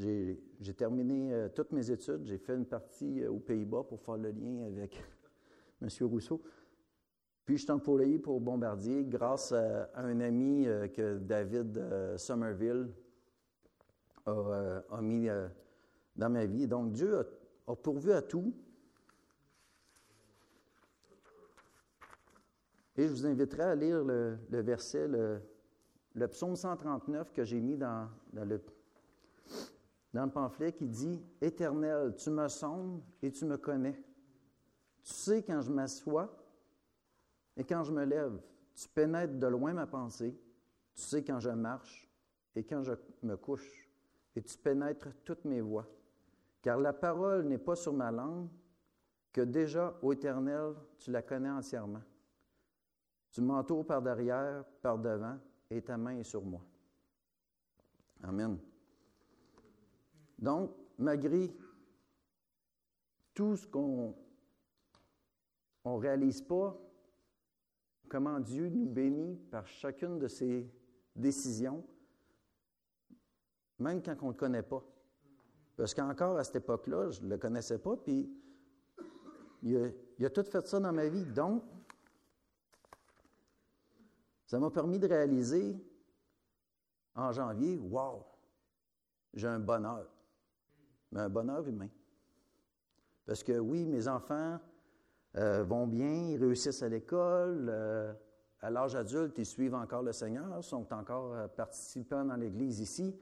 j'ai 0.00 0.74
terminé 0.76 1.32
euh, 1.32 1.48
toutes 1.48 1.72
mes 1.72 1.90
études. 1.90 2.24
J'ai 2.24 2.38
fait 2.38 2.54
une 2.54 2.66
partie 2.66 3.22
euh, 3.22 3.30
aux 3.30 3.38
Pays-Bas 3.38 3.84
pour 3.88 4.00
faire 4.00 4.16
le 4.16 4.30
lien 4.30 4.64
avec 4.66 5.02
M. 5.82 5.88
Rousseau. 6.02 6.40
Puis 7.44 7.58
je 7.58 7.62
suis 7.64 7.72
employé 7.72 8.18
pour 8.18 8.40
Bombardier 8.40 9.04
grâce 9.04 9.52
à, 9.52 9.90
un 9.94 10.20
ami 10.20 10.66
euh, 10.66 10.88
que 10.88 11.18
David 11.18 12.16
Somerville 12.16 12.88
a, 14.26 15.00
mis 15.02 15.28
dans 16.16 16.30
ma 16.30 16.46
vie. 16.46 16.66
Donc 16.66 16.92
Dieu 16.92 17.26
a, 17.66 17.76
pourvu 17.76 18.12
à 18.12 18.22
tout. 18.22 18.54
Et 23.00 23.08
je 23.08 23.12
vous 23.12 23.24
inviterai 23.24 23.62
à 23.62 23.74
lire 23.74 24.04
le, 24.04 24.38
verset, 24.50 25.08
le, 25.08 26.28
psaume 26.28 26.54
139 26.54 27.32
que 27.32 27.44
j'ai 27.44 27.58
mis 27.58 27.78
dans, 27.78 28.10
dans 28.34 28.44
le 28.44 28.60
dans 30.12 30.26
le 30.26 30.30
pamphlet 30.30 30.74
qui 30.74 30.86
dit 30.86 31.24
Éternel, 31.40 32.14
tu 32.18 32.28
me 32.28 32.46
sondes 32.48 33.00
et 33.22 33.32
tu 33.32 33.46
me 33.46 33.56
connais. 33.56 33.98
Tu 35.02 35.14
sais 35.14 35.42
quand 35.42 35.62
je 35.62 35.70
m'assois 35.72 36.30
et 37.56 37.64
quand 37.64 37.84
je 37.84 37.92
me 37.92 38.04
lève. 38.04 38.38
Tu 38.74 38.86
pénètres 38.90 39.38
de 39.38 39.46
loin 39.46 39.72
ma 39.72 39.86
pensée. 39.86 40.38
Tu 40.94 41.00
sais 41.00 41.24
quand 41.24 41.40
je 41.40 41.48
marche 41.48 42.06
et 42.54 42.64
quand 42.64 42.82
je 42.82 42.92
me 43.22 43.36
couche. 43.38 43.88
Et 44.36 44.42
tu 44.42 44.58
pénètres 44.58 45.08
toutes 45.24 45.46
mes 45.46 45.62
voies. 45.62 45.88
Car 46.60 46.78
la 46.78 46.92
parole 46.92 47.46
n'est 47.46 47.56
pas 47.56 47.76
sur 47.76 47.94
ma 47.94 48.12
langue, 48.12 48.50
que 49.32 49.40
déjà, 49.40 49.98
ô 50.02 50.12
Éternel, 50.12 50.74
tu 50.98 51.10
la 51.10 51.22
connais 51.22 51.48
entièrement. 51.48 52.02
Tu 53.30 53.40
m'entoures 53.40 53.86
par 53.86 54.02
derrière, 54.02 54.64
par 54.82 54.98
devant, 54.98 55.38
et 55.70 55.82
ta 55.82 55.96
main 55.96 56.18
est 56.18 56.24
sur 56.24 56.42
moi. 56.42 56.60
Amen. 58.22 58.58
Donc, 60.38 60.72
malgré 60.98 61.54
tout 63.34 63.56
ce 63.56 63.66
qu'on 63.66 64.14
ne 65.84 65.96
réalise 65.96 66.42
pas, 66.42 66.76
comment 68.08 68.40
Dieu 68.40 68.68
nous 68.68 68.86
bénit 68.86 69.36
par 69.50 69.66
chacune 69.66 70.18
de 70.18 70.28
ses 70.28 70.68
décisions, 71.14 71.84
même 73.78 74.02
quand 74.02 74.16
on 74.22 74.26
ne 74.26 74.32
le 74.32 74.36
connaît 74.36 74.62
pas. 74.62 74.84
Parce 75.76 75.94
qu'encore 75.94 76.36
à 76.36 76.44
cette 76.44 76.56
époque-là, 76.56 77.10
je 77.10 77.22
ne 77.22 77.28
le 77.28 77.38
connaissais 77.38 77.78
pas, 77.78 77.96
puis 77.96 78.30
il 79.62 79.76
a, 79.76 80.26
a, 80.26 80.30
tout 80.30 80.44
fait 80.44 80.66
ça 80.66 80.80
dans 80.80 80.92
ma 80.92 81.08
vie. 81.08 81.24
Donc, 81.24 81.62
ça 84.50 84.58
m'a 84.58 84.68
permis 84.68 84.98
de 84.98 85.06
réaliser 85.06 85.80
en 87.14 87.30
janvier, 87.30 87.78
wow, 87.78 88.24
j'ai 89.32 89.46
un 89.46 89.60
bonheur 89.60 90.10
mais 91.12 91.20
un 91.20 91.28
bonheur 91.28 91.64
humain. 91.68 91.88
Parce 93.26 93.44
que 93.44 93.60
oui, 93.60 93.86
mes 93.86 94.08
enfants 94.08 94.58
euh, 95.36 95.62
vont 95.62 95.86
bien, 95.86 96.30
ils 96.30 96.36
réussissent 96.36 96.82
à 96.82 96.88
l'école, 96.88 97.68
euh, 97.68 98.12
à 98.60 98.70
l'âge 98.70 98.96
adulte, 98.96 99.38
ils 99.38 99.46
suivent 99.46 99.76
encore 99.76 100.02
le 100.02 100.12
Seigneur, 100.12 100.64
sont 100.64 100.92
encore 100.92 101.32
euh, 101.32 101.46
participants 101.46 102.24
dans 102.24 102.34
l'Église 102.34 102.80
ici. 102.80 103.16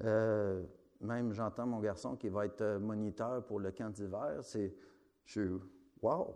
même 0.00 1.32
j'entends 1.32 1.66
mon 1.66 1.78
garçon 1.78 2.16
qui 2.16 2.30
va 2.30 2.46
être 2.46 2.78
moniteur 2.78 3.46
pour 3.46 3.60
le 3.60 3.70
camp 3.70 3.90
d'hiver. 3.90 4.38
C'est, 4.42 4.74
je 5.24 5.40
suis, 5.40 5.50
wow! 6.02 6.34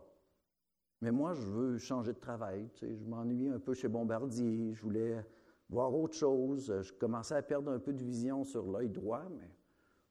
Mais 1.03 1.11
moi, 1.11 1.35
je 1.35 1.43
veux 1.43 1.79
changer 1.79 2.13
de 2.13 2.19
travail. 2.21 2.71
Je 2.81 3.05
m'ennuie 3.05 3.49
un 3.49 3.59
peu 3.59 3.75
chez 3.75 3.89
Bombardier. 3.89 4.73
Je 4.73 4.83
voulais 4.83 5.27
voir 5.69 5.93
autre 5.93 6.15
chose. 6.15 6.73
Je 6.81 6.93
commençais 6.93 7.35
à 7.35 7.43
perdre 7.43 7.73
un 7.73 7.81
peu 7.81 7.93
de 7.93 8.05
vision 8.05 8.45
sur 8.45 8.65
l'œil 8.71 8.89
droit, 8.89 9.25
mais 9.29 9.51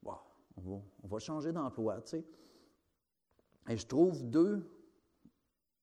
wow! 0.04 0.18
on 1.02 1.08
va, 1.08 1.18
changer 1.18 1.54
d'emploi. 1.54 2.04
Et 3.70 3.78
je 3.78 3.88
trouve 3.88 4.22
deux 4.30 4.70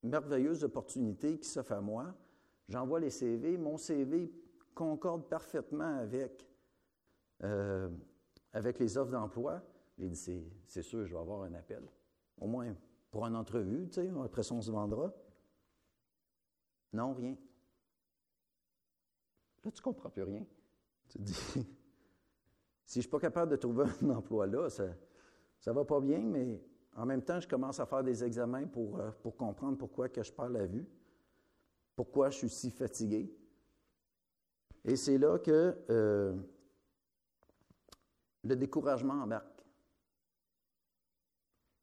merveilleuses 0.03 0.63
opportunités 0.63 1.39
qui 1.39 1.49
s'offrent 1.49 1.73
à 1.73 1.81
moi. 1.81 2.15
J'envoie 2.69 3.01
les 3.01 3.11
CV. 3.11 3.57
Mon 3.57 3.79
CV 3.79 4.31
concorde 4.75 5.27
parfaitement 5.27 6.01
avec, 6.01 6.47
euh, 7.45 7.89
avec 8.53 8.79
les 8.79 8.99
offres 8.99 9.13
d'emploi. 9.13 9.63
J'ai 9.97 10.11
dit, 10.11 10.45
c'est 10.67 10.83
sûr, 10.83 11.07
je 11.07 11.15
vais 11.15 11.21
avoir 11.21 11.45
un 11.45 11.55
appel. 11.55 11.83
Au 12.39 12.47
moins 12.47 12.75
une 13.27 13.37
entrevue, 13.37 13.89
tu 13.89 13.95
sais, 13.95 14.11
après 14.25 14.43
ça, 14.43 14.55
on 14.55 14.63
se 14.63 14.71
vendra. 14.71 15.13
Non, 16.93 17.15
rien. 17.15 17.37
Là, 19.65 19.71
tu 19.71 19.81
ne 19.81 19.83
comprends 19.83 20.11
plus 20.11 20.23
rien. 20.23 20.45
Tu 21.09 21.19
te 21.19 21.23
dis, 21.23 21.33
si 22.85 22.95
je 22.95 22.99
ne 22.99 23.03
suis 23.03 23.09
pas 23.09 23.21
capable 23.21 23.51
de 23.51 23.57
trouver 23.57 23.85
un 24.03 24.11
emploi 24.11 24.47
là, 24.47 24.69
ça 24.71 24.85
ne 25.67 25.73
va 25.73 25.85
pas 25.85 26.01
bien, 26.01 26.21
mais 26.21 26.63
en 26.97 27.07
même 27.07 27.23
temps, 27.23 27.41
je 27.41 27.49
commence 27.49 27.81
à 27.81 27.87
faire 27.87 28.03
des 28.03 28.25
examens 28.25 28.67
pour, 28.67 28.99
euh, 28.99 29.11
pour 29.23 29.37
comprendre 29.37 29.79
pourquoi 29.79 30.09
que 30.09 30.23
je 30.23 30.33
perds 30.33 30.51
la 30.51 30.67
vue, 30.67 30.87
pourquoi 31.95 32.31
je 32.31 32.39
suis 32.39 32.49
si 32.49 32.71
fatigué. 32.71 33.33
Et 34.85 34.97
c'est 34.97 35.19
là 35.19 35.39
que 35.39 35.77
euh, 35.91 36.35
le 38.45 38.57
découragement 38.57 39.15
embarque. 39.15 39.48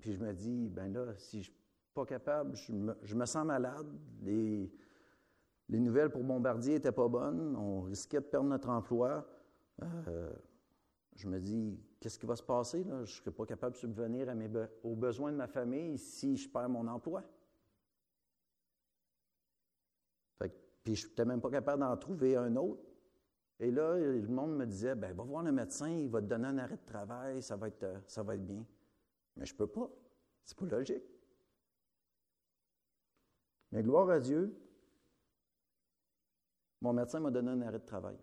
Puis 0.06 0.14
je 0.14 0.20
me 0.20 0.34
dis, 0.34 0.70
ben 0.70 0.94
là, 0.94 1.16
si 1.18 1.40
je 1.40 1.46
suis 1.46 1.60
pas 1.96 2.06
capable, 2.06 2.56
je 2.56 3.16
me, 3.16 3.26
sens 3.26 3.44
malade, 3.44 3.88
les, 4.22 4.72
les 5.68 5.80
nouvelles 5.80 6.12
pour 6.12 6.24
Bombardier 6.24 6.76
n'étaient 6.76 6.92
pas 6.92 7.08
bonnes, 7.08 7.56
on 7.56 7.82
risquait 7.82 8.20
de 8.20 8.26
perdre 8.26 8.48
notre 8.48 8.70
emploi. 8.70 9.28
Euh, 9.82 10.32
je 11.16 11.28
me 11.28 11.40
dis, 11.40 11.80
qu'est-ce 12.00 12.20
qui 12.20 12.28
va 12.28 12.36
se 12.36 12.44
passer? 12.44 12.84
Là? 12.84 12.98
Je 12.98 13.00
ne 13.00 13.06
serai 13.18 13.32
pas 13.32 13.48
capable 13.48 13.74
de 13.74 13.80
subvenir 13.80 14.32
aux 14.84 14.96
besoins 14.96 15.32
de 15.32 15.38
ma 15.38 15.48
famille 15.48 15.98
si 15.98 16.38
je 16.38 16.48
perds 16.48 16.70
mon 16.70 16.88
emploi. 16.88 17.24
puis 20.84 20.96
je 20.96 21.08
n'étais 21.08 21.26
même 21.26 21.42
pas 21.42 21.50
capable 21.50 21.80
d'en 21.80 21.98
trouver 21.98 22.36
un 22.36 22.56
autre. 22.58 22.84
Et 23.60 23.72
là, 23.72 23.98
le 23.98 24.28
monde 24.28 24.56
me 24.56 24.68
disait, 24.68 24.94
ben 24.94 25.16
va 25.16 25.24
voir 25.24 25.42
le 25.42 25.52
médecin, 25.52 25.90
il 25.90 26.10
va 26.10 26.22
te 26.22 26.28
donner 26.28 26.46
un 26.46 26.60
arrêt 26.60 26.78
de 26.78 26.86
travail, 26.86 27.42
ça 27.42 27.56
va 27.56 27.70
être, 27.70 27.82
euh, 27.82 27.98
ça 28.06 28.22
va 28.22 28.36
être 28.36 28.46
bien. 28.46 28.64
Mais 29.36 29.46
je 29.46 29.54
ne 29.54 29.58
peux 29.58 29.68
pas. 29.68 29.90
C'est 30.46 30.58
pas 30.58 30.66
logique. 30.66 31.04
Mais 33.72 33.84
gloire 33.84 34.10
à 34.10 34.20
Dieu, 34.20 34.56
mon 36.82 36.94
médecin 36.94 37.20
m'a 37.20 37.32
donné 37.32 37.52
un 37.52 37.62
arrêt 37.62 37.80
de 37.80 37.86
travail. 37.86 38.18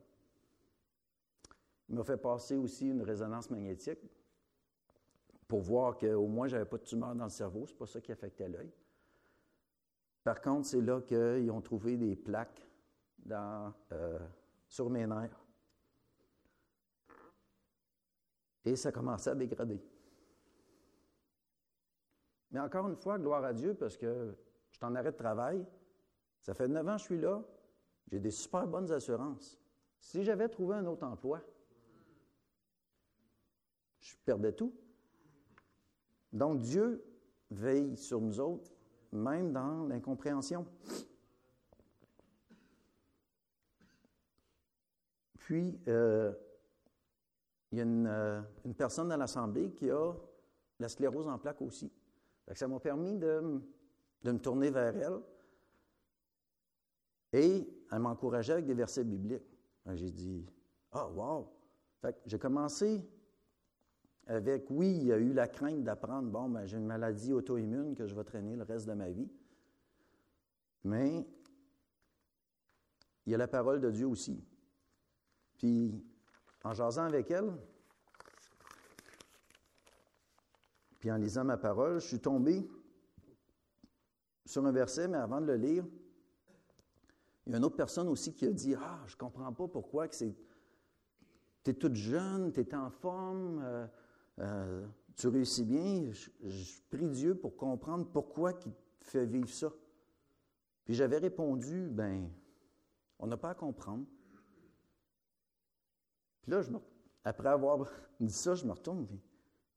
Il 1.89 1.97
m'a 1.97 2.05
fait 2.05 2.17
passer 2.17 2.57
aussi 2.57 2.89
une 2.89 3.03
résonance 3.03 3.51
magnétique 3.51 4.01
pour 5.49 5.61
voir 5.61 5.99
qu'au 5.99 6.27
moins, 6.27 6.49
je 6.49 6.57
n'avais 6.57 6.69
pas 6.69 6.79
de 6.79 6.85
tumeur 6.85 7.15
dans 7.15 7.25
le 7.25 7.31
cerveau. 7.31 7.67
Ce 7.67 7.73
n'est 7.73 7.79
pas 7.79 7.87
ça 7.87 8.01
qui 8.01 8.13
affectait 8.13 8.49
l'œil. 8.49 8.73
Par 10.25 10.41
contre, 10.41 10.69
c'est 10.69 10.81
là 10.81 11.01
qu'ils 11.03 11.51
ont 11.51 11.61
trouvé 11.61 11.97
des 11.97 12.17
plaques 12.17 12.67
euh, 13.31 14.19
sur 14.69 14.89
mes 14.89 15.07
nerfs. 15.07 15.39
Et 18.65 18.77
ça 18.77 18.93
commençait 18.93 19.31
à 19.31 19.35
dégrader. 19.35 19.83
Mais 22.53 22.61
encore 22.61 22.89
une 22.89 22.97
fois, 22.97 23.19
gloire 23.19 23.45
à 23.45 23.53
Dieu, 23.53 23.75
parce 23.75 23.97
que 23.97 24.37
je 24.71 24.79
t'en 24.79 24.95
arrête 24.95 25.15
de 25.15 25.23
travail. 25.23 25.67
Ça 26.41 26.55
fait 26.55 26.69
neuf 26.69 26.87
ans 26.87 26.95
que 26.95 26.99
je 26.99 27.05
suis 27.05 27.19
là. 27.19 27.43
J'ai 28.11 28.21
des 28.21 28.31
super 28.31 28.67
bonnes 28.67 28.91
assurances. 28.93 29.59
Si 29.99 30.23
j'avais 30.23 30.49
trouvé 30.49 30.77
un 30.77 30.87
autre 30.87 31.07
emploi, 31.07 31.41
je 34.01 34.15
perdais 34.25 34.53
tout. 34.53 34.75
Donc 36.33 36.61
Dieu 36.61 37.05
veille 37.51 37.97
sur 37.97 38.21
nous 38.21 38.41
autres, 38.41 38.71
même 39.13 39.53
dans 39.53 39.87
l'incompréhension. 39.87 40.67
Puis, 45.39 45.79
euh, 45.89 46.33
il 47.73 47.79
y 47.79 47.81
a 47.81 47.85
euh, 47.85 48.43
une, 48.65 48.75
personne 48.75 49.09
dans 49.09 49.17
l'Assemblée 49.17 49.73
qui 49.73 49.91
a 49.91 50.13
la 50.79 50.89
sclérose 50.89 51.29
en 51.29 51.39
plaques 51.39 51.63
aussi. 51.63 51.91
Ça 52.53 52.69
m'a 52.69 52.81
permis 52.81 53.17
de, 53.17 53.61
me 54.25 54.39
tourner 54.39 54.71
vers 54.71 54.97
elle. 54.97 55.21
Et 57.33 57.69
elle 57.91 57.99
m'encourageait 57.99 58.55
avec 58.55 58.67
des 58.67 58.75
versets 58.75 59.05
bibliques. 59.05 59.57
J'ai 59.95 60.11
dit, 60.11 60.47
ah, 60.93 61.09
wow! 61.09 61.49
j'ai 62.27 62.39
commencé 62.39 63.01
avec, 64.27 64.67
oui, 64.71 64.97
il 64.97 65.07
y 65.07 65.13
a 65.13 65.19
eu 65.19 65.33
la 65.33 65.49
crainte 65.49 65.83
d'apprendre, 65.83 66.29
bon, 66.31 66.49
ben, 66.49 66.67
j'ai 66.67 66.77
une 66.77 66.87
maladie 66.87 67.33
auto-immune 67.33 67.95
que 67.95 68.07
je 68.07 68.15
vais 68.15 68.25
traîner 68.25 68.57
le 68.57 68.63
reste 68.63 68.87
de 68.87 68.93
ma 68.93 69.09
vie. 69.11 69.29
Mais 70.85 71.27
il 73.27 73.33
y 73.33 73.35
a 73.35 73.39
la 73.39 73.49
parole 73.49 73.81
de 73.81 73.91
Dieu 73.91 74.07
aussi. 74.07 74.45
Puis, 75.55 76.05
en 76.65 76.73
jasant 76.75 77.05
avec 77.05 77.31
elle, 77.31 77.53
puis 81.03 81.11
en 81.11 81.17
lisant 81.17 81.43
ma 81.43 81.57
parole, 81.57 82.01
je 82.01 82.07
suis 82.07 82.21
tombé 82.21 82.65
sur 84.47 84.65
un 84.65 84.71
verset, 84.71 85.09
mais 85.09 85.19
avant 85.19 85.41
de 85.41 85.47
le 85.47 85.57
lire, 85.57 85.85
il 87.45 87.51
y 87.51 87.55
a 87.57 87.59
une 87.59 87.65
autre 87.65 87.75
personne 87.75 88.07
aussi 88.07 88.33
qui 88.33 88.47
a 88.47 88.53
dit 88.53 88.77
Ah, 88.77 89.01
je 89.09 89.15
ne 89.15 89.19
comprends 89.19 89.53
pas 89.53 89.67
pourquoi 89.67 90.07
que 90.07 90.15
c'est. 90.15 90.33
Tu 91.65 91.73
es 91.73 91.75
toute 91.75 91.97
jeune, 91.97 92.53
tu 92.53 92.61
es 92.61 92.73
en 92.77 92.89
forme, 92.89 93.61
euh, 93.65 93.87
euh, 94.39 94.87
tu 95.17 95.27
réussis 95.27 95.65
bien. 95.65 96.09
Je, 96.13 96.81
prie 96.89 97.09
Dieu 97.09 97.35
pour 97.35 97.57
comprendre 97.57 98.07
pourquoi 98.07 98.53
il 98.53 98.73
te 98.73 99.05
fait 99.05 99.27
vivre 99.27 99.49
ça. 99.49 99.73
Puis 100.85 100.95
j'avais 100.95 101.19
répondu 101.19 101.89
Ben, 101.91 102.31
on 103.19 103.27
n'a 103.27 103.37
pas 103.37 103.51
à 103.51 103.55
comprendre. 103.57 104.05
Puis 106.43 106.53
là, 106.53 106.61
après 107.25 107.49
avoir 107.49 107.91
dit 108.21 108.33
ça, 108.33 108.55
je 108.55 108.65
me 108.65 108.71
retourne. 108.71 109.09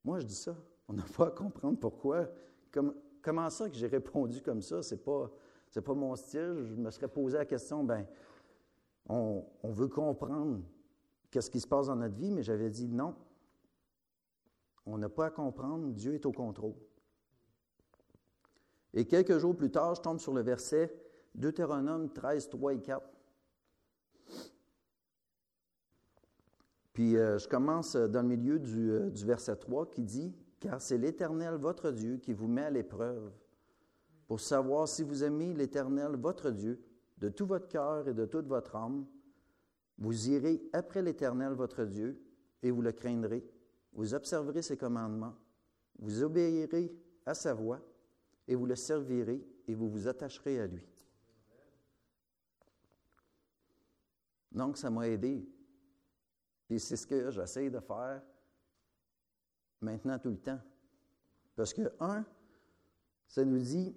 moi, 0.03 0.19
je 0.19 0.27
dis 0.27 0.35
ça. 0.35 0.55
On 0.87 0.93
n'a 0.93 1.03
pas 1.03 1.27
à 1.27 1.31
comprendre 1.31 1.79
pourquoi. 1.79 2.27
Comme, 2.71 2.95
comment 3.21 3.49
ça 3.49 3.69
que 3.69 3.75
j'ai 3.75 3.87
répondu 3.87 4.41
comme 4.41 4.61
ça? 4.61 4.83
C'est 4.83 5.03
pas, 5.03 5.31
pas 5.73 5.93
mon 5.93 6.15
style. 6.15 6.61
Je 6.63 6.75
me 6.75 6.91
serais 6.91 7.07
posé 7.07 7.37
la 7.37 7.45
question, 7.45 7.83
ben, 7.83 8.05
on, 9.07 9.43
veut 9.63 9.87
comprendre 9.87 10.61
qu'est-ce 11.31 11.49
qui 11.49 11.59
se 11.59 11.67
passe 11.67 11.87
dans 11.87 11.95
notre 11.95 12.15
vie, 12.15 12.31
mais 12.31 12.43
j'avais 12.43 12.69
dit 12.69 12.87
non. 12.87 13.15
On 14.85 14.97
n'a 14.97 15.09
pas 15.09 15.27
à 15.27 15.29
comprendre. 15.31 15.91
Dieu 15.93 16.13
est 16.13 16.25
au 16.25 16.31
contrôle. 16.31 16.75
Et 18.93 19.05
quelques 19.05 19.37
jours 19.39 19.55
plus 19.55 19.71
tard, 19.71 19.95
je 19.95 20.01
tombe 20.01 20.19
sur 20.19 20.33
le 20.33 20.41
verset 20.41 20.95
Deutéronome 21.33 22.13
13, 22.13 22.49
3 22.49 22.73
et 22.75 22.81
4. 22.81 23.11
Puis 26.93 27.17
euh, 27.17 27.37
je 27.37 27.47
commence 27.47 27.97
dans 27.97 28.21
le 28.21 28.27
milieu 28.27 28.57
du, 28.57 28.91
euh, 28.91 29.09
du 29.09 29.25
verset 29.25 29.57
3 29.57 29.89
qui 29.89 30.03
dit, 30.03 30.33
Car 30.59 30.81
c'est 30.81 30.97
l'Éternel 30.97 31.55
votre 31.55 31.91
Dieu 31.91 32.17
qui 32.17 32.33
vous 32.33 32.47
met 32.47 32.63
à 32.63 32.69
l'épreuve 32.69 33.31
pour 34.27 34.39
savoir 34.39 34.87
si 34.87 35.03
vous 35.03 35.23
aimez 35.23 35.53
l'Éternel 35.53 36.15
votre 36.15 36.51
Dieu 36.51 36.81
de 37.17 37.29
tout 37.29 37.45
votre 37.45 37.67
cœur 37.67 38.07
et 38.07 38.13
de 38.13 38.25
toute 38.25 38.47
votre 38.47 38.75
âme. 38.75 39.05
Vous 39.97 40.29
irez 40.29 40.61
après 40.73 41.01
l'Éternel 41.01 41.53
votre 41.53 41.85
Dieu 41.85 42.19
et 42.61 42.71
vous 42.71 42.81
le 42.81 42.91
craindrez. 42.91 43.45
Vous 43.93 44.13
observerez 44.13 44.61
ses 44.61 44.77
commandements. 44.77 45.35
Vous 45.99 46.23
obéirez 46.23 46.93
à 47.25 47.33
sa 47.33 47.53
voix 47.53 47.79
et 48.47 48.55
vous 48.55 48.65
le 48.65 48.75
servirez 48.75 49.45
et 49.67 49.73
vous 49.73 49.89
vous 49.89 50.07
attacherez 50.07 50.59
à 50.59 50.67
lui. 50.67 50.85
Donc, 54.51 54.77
ça 54.77 54.89
m'a 54.89 55.07
aidé 55.07 55.47
et 56.69 56.79
c'est 56.79 56.95
ce 56.95 57.05
que 57.05 57.29
j'essaie 57.29 57.69
de 57.69 57.79
faire 57.79 58.21
maintenant 59.85 60.19
tout 60.19 60.29
le 60.29 60.37
temps. 60.37 60.59
Parce 61.55 61.73
que, 61.73 61.93
un, 61.99 62.25
ça 63.27 63.45
nous 63.45 63.59
dit, 63.59 63.95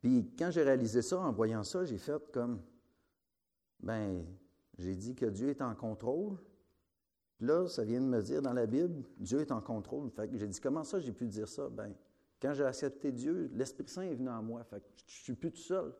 puis 0.00 0.30
quand 0.38 0.50
j'ai 0.50 0.62
réalisé 0.62 1.02
ça, 1.02 1.18
en 1.18 1.32
voyant 1.32 1.64
ça, 1.64 1.84
j'ai 1.84 1.98
fait 1.98 2.22
comme, 2.32 2.62
ben, 3.80 4.24
j'ai 4.78 4.94
dit 4.94 5.14
que 5.14 5.26
Dieu 5.26 5.48
est 5.48 5.62
en 5.62 5.74
contrôle. 5.74 6.38
Puis 7.36 7.46
là, 7.46 7.66
ça 7.68 7.84
vient 7.84 8.00
de 8.00 8.06
me 8.06 8.22
dire 8.22 8.40
dans 8.40 8.52
la 8.52 8.66
Bible, 8.66 9.04
Dieu 9.18 9.40
est 9.40 9.52
en 9.52 9.60
contrôle. 9.60 10.10
Fait 10.10 10.28
que 10.28 10.36
j'ai 10.36 10.48
dit, 10.48 10.60
comment 10.60 10.84
ça 10.84 11.00
j'ai 11.00 11.12
pu 11.12 11.26
dire 11.26 11.48
ça? 11.48 11.68
Ben, 11.68 11.92
quand 12.40 12.54
j'ai 12.54 12.64
accepté 12.64 13.12
Dieu, 13.12 13.50
l'Esprit 13.52 13.88
Saint 13.88 14.02
est 14.02 14.14
venu 14.14 14.28
en 14.28 14.42
moi. 14.42 14.64
Fait 14.64 14.80
que 14.80 14.86
je 15.06 15.22
suis 15.22 15.34
plus 15.34 15.52
tout 15.52 15.60
seul. 15.60 15.92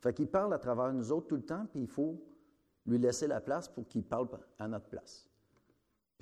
Fait 0.00 0.12
qu'il 0.12 0.26
parle 0.26 0.52
à 0.52 0.58
travers 0.58 0.92
nous 0.92 1.12
autres 1.12 1.28
tout 1.28 1.36
le 1.36 1.44
temps, 1.44 1.66
puis 1.66 1.82
il 1.82 1.88
faut 1.88 2.20
lui 2.86 2.98
laisser 2.98 3.26
la 3.26 3.40
place 3.40 3.68
pour 3.68 3.86
qu'il 3.86 4.02
parle 4.02 4.28
à 4.58 4.66
notre 4.66 4.88
place. 4.88 5.31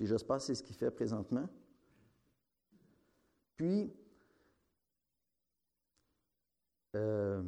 Puis 0.01 0.07
j'espère 0.07 0.37
que 0.37 0.41
c'est 0.41 0.55
ce 0.55 0.63
qu'il 0.63 0.75
fait 0.75 0.89
présentement. 0.89 1.47
Puis, 3.55 3.93
euh, 6.95 7.43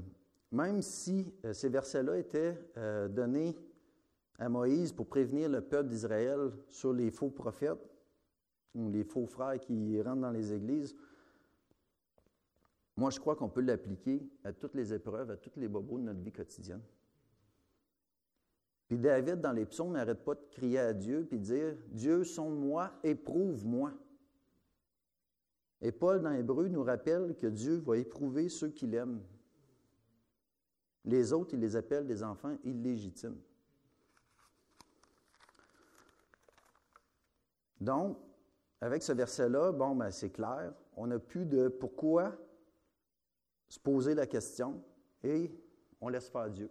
même 0.52 0.84
si 0.84 1.34
euh, 1.46 1.54
ces 1.54 1.68
versets-là 1.70 2.16
étaient 2.20 2.56
euh, 2.78 3.08
donnés 3.08 3.58
à 4.38 4.50
Moïse 4.50 4.94
pour 4.94 5.08
prévenir 5.08 5.50
le 5.50 5.62
peuple 5.62 5.89
d'Israël 5.89 6.52
sur 6.70 6.94
les 6.94 7.10
faux 7.10 7.32
prophètes 7.32 7.89
ou 8.76 8.88
les 8.92 9.04
faux 9.04 9.26
frères 9.26 9.60
qui 9.60 10.00
rentrent 10.04 10.22
dans 10.22 10.30
les 10.30 10.54
églises, 10.54 10.96
moi 12.96 13.10
je 13.10 13.20
crois 13.20 13.36
qu'on 13.36 13.50
peut 13.50 13.62
l'appliquer 13.62 14.22
à 14.44 14.54
toutes 14.54 14.76
les 14.76 14.94
épreuves, 14.94 15.32
à 15.32 15.38
tous 15.38 15.60
les 15.60 15.68
bobos 15.68 15.98
de 15.98 16.04
notre 16.04 16.20
vie 16.20 16.32
quotidienne. 16.32 16.84
Puis 18.93 18.99
David, 18.99 19.41
dans 19.41 19.53
les 19.53 19.65
psaumes, 19.65 19.93
n'arrête 19.93 20.23
pas 20.23 20.36
de 20.36 20.45
crier 20.51 20.77
à 20.77 20.93
Dieu 20.93 21.25
puis 21.27 21.39
de 21.39 21.43
dire 21.43 21.75
Dieu, 21.88 22.23
sonde-moi, 22.23 22.91
éprouve-moi. 23.01 23.91
Et 25.82 25.91
Paul, 25.91 26.21
dans 26.21 26.29
Hébreu, 26.29 26.67
nous 26.67 26.84
rappelle 26.84 27.36
que 27.36 27.47
Dieu 27.47 27.77
va 27.77 27.97
éprouver 27.97 28.49
ceux 28.49 28.69
qu'il 28.69 28.93
aime. 28.93 29.23
Les 31.06 31.34
autres, 31.34 31.56
il 31.56 31.60
les 31.60 31.75
appelle 31.75 32.06
des 32.06 32.21
enfants 32.21 32.56
illégitimes. 32.63 33.41
Donc, 37.82 38.19
avec 38.79 39.01
ce 39.01 39.13
verset-là, 39.13 39.71
bon, 39.71 39.95
ben, 39.95 40.12
c'est 40.12 40.29
clair. 40.29 40.71
On 40.95 41.08
n'a 41.08 41.17
plus 41.17 41.47
de 41.47 41.67
pourquoi 41.67 42.38
se 43.69 43.79
poser 43.79 44.13
la 44.13 44.27
question 44.27 44.84
et 45.23 45.51
on 45.99 46.10
laisse 46.10 46.29
faire 46.29 46.51
Dieu. 46.51 46.69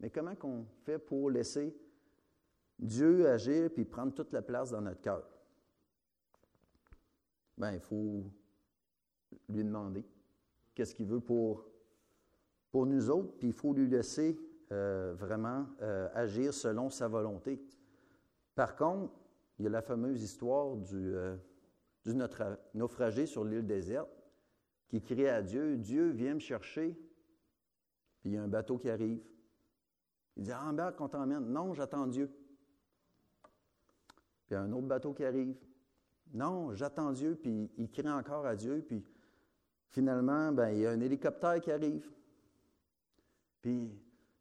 Mais 0.00 0.10
comment 0.10 0.34
qu'on 0.34 0.64
fait 0.84 0.98
pour 0.98 1.30
laisser 1.30 1.76
Dieu 2.78 3.28
agir 3.28 3.70
puis 3.72 3.84
prendre 3.84 4.14
toute 4.14 4.32
la 4.32 4.42
place 4.42 4.70
dans 4.70 4.80
notre 4.80 5.00
cœur? 5.00 5.28
Bien, 7.56 7.72
il 7.72 7.80
faut 7.80 8.24
lui 9.48 9.62
demander 9.64 10.04
qu'est-ce 10.74 10.94
qu'il 10.94 11.06
veut 11.06 11.20
pour, 11.20 11.66
nous 12.72 13.10
autres, 13.10 13.36
puis 13.36 13.48
il 13.48 13.52
faut 13.52 13.74
lui 13.74 13.86
laisser 13.86 14.38
euh, 14.72 15.14
vraiment 15.14 15.66
euh, 15.82 16.08
agir 16.14 16.54
selon 16.54 16.88
sa 16.88 17.06
volonté. 17.06 17.60
Par 18.54 18.76
contre, 18.76 19.12
il 19.58 19.64
y 19.64 19.66
a 19.66 19.70
la 19.70 19.82
fameuse 19.82 20.22
histoire 20.22 20.76
du, 20.76 21.14
euh, 21.14 21.36
du 22.04 22.14
naufragé 22.72 23.26
sur 23.26 23.44
l'île 23.44 23.66
déserte 23.66 24.08
qui 24.88 25.00
crie 25.02 25.28
à 25.28 25.42
Dieu, 25.42 25.76
Dieu, 25.76 26.10
viens 26.10 26.34
me 26.34 26.40
chercher, 26.40 26.98
puis 28.20 28.30
il 28.30 28.32
y 28.32 28.36
a 28.36 28.42
un 28.42 28.48
bateau 28.48 28.78
qui 28.78 28.90
arrive. 28.90 29.20
Il 30.36 30.44
dit, 30.44 30.52
embarque, 30.52 30.96
qu'on 30.96 31.08
t'emmène. 31.08 31.46
Non, 31.46 31.74
j'attends 31.74 32.06
Dieu. 32.06 32.28
Puis 34.46 34.52
il 34.52 34.54
y 34.54 34.56
a 34.56 34.62
un 34.62 34.72
autre 34.72 34.86
bateau 34.86 35.12
qui 35.12 35.24
arrive. 35.24 35.56
Non, 36.32 36.74
j'attends 36.74 37.12
Dieu, 37.12 37.36
puis 37.40 37.70
il 37.76 37.90
crie 37.90 38.08
encore 38.08 38.46
à 38.46 38.54
Dieu, 38.54 38.84
puis 38.86 39.04
finalement, 39.88 40.52
ben, 40.52 40.70
il 40.70 40.80
y 40.80 40.86
a 40.86 40.90
un 40.90 41.00
hélicoptère 41.00 41.60
qui 41.60 41.72
arrive. 41.72 42.08
Puis, 43.60 43.90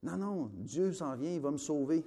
non, 0.03 0.17
non, 0.17 0.51
Dieu 0.53 0.93
s'en 0.93 1.15
vient, 1.15 1.31
il 1.31 1.41
va 1.41 1.51
me 1.51 1.57
sauver. 1.57 2.05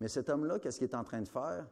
Mais 0.00 0.08
cet 0.08 0.28
homme-là, 0.28 0.58
qu'est-ce 0.58 0.78
qu'il 0.78 0.88
est 0.88 0.94
en 0.94 1.04
train 1.04 1.22
de 1.22 1.28
faire? 1.28 1.68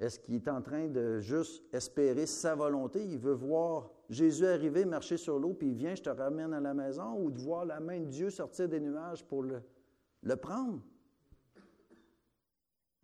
Est-ce 0.00 0.18
qu'il 0.18 0.34
est 0.34 0.48
en 0.48 0.62
train 0.62 0.88
de 0.88 1.20
juste 1.20 1.62
espérer 1.72 2.26
sa 2.26 2.54
volonté? 2.54 3.04
Il 3.04 3.18
veut 3.18 3.32
voir 3.32 3.90
Jésus 4.08 4.46
arriver, 4.46 4.84
marcher 4.86 5.18
sur 5.18 5.38
l'eau, 5.38 5.52
puis 5.52 5.68
il 5.68 5.74
vient, 5.74 5.94
je 5.94 6.02
te 6.02 6.08
ramène 6.08 6.54
à 6.54 6.60
la 6.60 6.72
maison, 6.72 7.14
ou 7.20 7.30
de 7.30 7.38
voir 7.38 7.66
la 7.66 7.78
main 7.78 8.00
de 8.00 8.06
Dieu 8.06 8.30
sortir 8.30 8.68
des 8.68 8.80
nuages 8.80 9.24
pour 9.24 9.42
le, 9.42 10.36
prendre? 10.36 10.80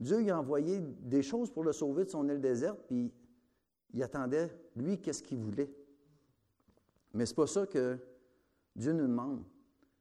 Dieu 0.01 0.23
il 0.23 0.31
a 0.31 0.39
envoyé 0.39 0.81
des 0.81 1.23
choses 1.23 1.51
pour 1.51 1.63
le 1.63 1.73
sauver 1.73 2.05
de 2.05 2.11
son 2.11 2.29
île 2.29 2.41
déserte, 2.41 2.79
puis 2.87 3.13
il 3.93 4.03
attendait, 4.03 4.51
lui, 4.77 5.01
qu'est-ce 5.01 5.23
qu'il 5.23 5.39
voulait. 5.39 5.71
Mais 7.13 7.27
c'est 7.27 7.37
pas 7.37 7.47
ça 7.47 7.67
que 7.67 7.99
Dieu 8.75 8.93
nous 8.93 9.07
demande. 9.07 9.45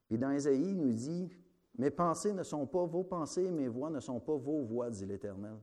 Puis 0.07 0.17
dans 0.17 0.31
Ésaïe, 0.31 0.69
il 0.69 0.77
nous 0.77 0.93
dit 0.93 1.29
Mes 1.77 1.91
pensées 1.91 2.33
ne 2.33 2.43
sont 2.43 2.65
pas 2.65 2.85
vos 2.85 3.03
pensées, 3.03 3.51
mes 3.51 3.67
voix 3.67 3.89
ne 3.89 3.99
sont 3.99 4.19
pas 4.19 4.35
vos 4.35 4.63
voix, 4.63 4.89
dit 4.89 5.05
l'Éternel. 5.05 5.57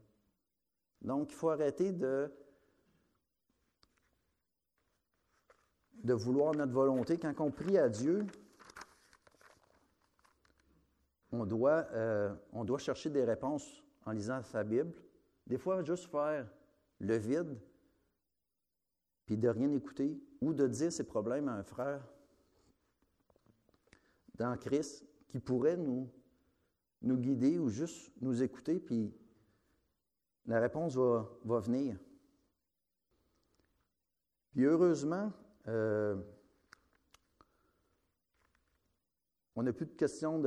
Donc, 1.03 1.33
il 1.33 1.35
faut 1.35 1.49
arrêter 1.49 1.93
de, 1.93 2.31
de 6.05 6.15
vouloir 6.15 6.55
notre 6.55 6.73
volonté. 6.73 7.19
Quand 7.19 7.35
on 7.41 7.51
prie 7.51 7.79
à 7.79 7.89
Dieu, 7.89 8.27
on 11.33 11.47
doit, 11.47 11.87
euh, 11.93 12.35
on 12.53 12.65
doit 12.65 12.79
chercher 12.79 13.11
des 13.11 13.25
réponses 13.25 13.83
en 14.05 14.13
lisant 14.13 14.43
sa 14.43 14.65
Bible. 14.65 14.93
Des 15.47 15.59
fois, 15.59 15.83
juste 15.83 16.07
faire 16.11 16.49
le 16.99 17.17
vide, 17.17 17.59
puis 19.27 19.37
de 19.37 19.49
rien 19.49 19.71
écouter, 19.73 20.21
ou 20.41 20.53
de 20.53 20.67
dire 20.67 20.93
ses 20.93 21.05
problèmes 21.05 21.49
à 21.49 21.55
un 21.55 21.63
frère 21.63 22.07
dans 24.35 24.57
Christ 24.57 25.07
qui 25.29 25.39
pourrait 25.39 25.77
nous, 25.77 26.11
nous 27.03 27.17
guider 27.17 27.59
ou 27.59 27.69
juste 27.69 28.11
nous 28.21 28.43
écouter, 28.43 28.81
puis 28.81 29.15
la 30.47 30.61
réponse 30.61 30.97
va, 30.97 31.31
va 31.45 31.61
venir. 31.61 31.99
Puis 34.51 34.65
heureusement, 34.65 35.33
euh, 35.71 36.17
on 39.57 39.63
n'a 39.63 39.73
plus 39.73 39.87
de 39.87 39.93
questions 39.93 40.43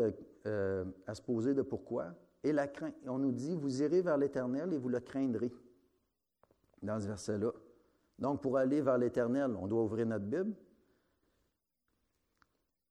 euh, 0.46 0.86
à 1.08 1.16
se 1.16 1.22
poser 1.22 1.54
de 1.54 1.62
pourquoi. 1.62 2.14
Et 2.44 2.52
la 2.52 2.68
crainte, 2.68 2.96
on 3.08 3.20
nous 3.20 3.32
dit, 3.32 3.56
vous 3.56 3.82
irez 3.82 4.02
vers 4.02 4.18
l'Éternel 4.18 4.74
et 4.74 4.78
vous 4.78 4.90
le 4.90 5.00
craindrez, 5.00 5.52
dans 6.82 7.00
ce 7.00 7.08
verset-là. 7.08 7.52
Donc, 8.20 8.42
pour 8.42 8.58
aller 8.58 8.82
vers 8.82 8.98
l'Éternel, 8.98 9.56
on 9.58 9.68
doit 9.68 9.84
ouvrir 9.84 10.06
notre 10.06 10.26
Bible. 10.26 10.54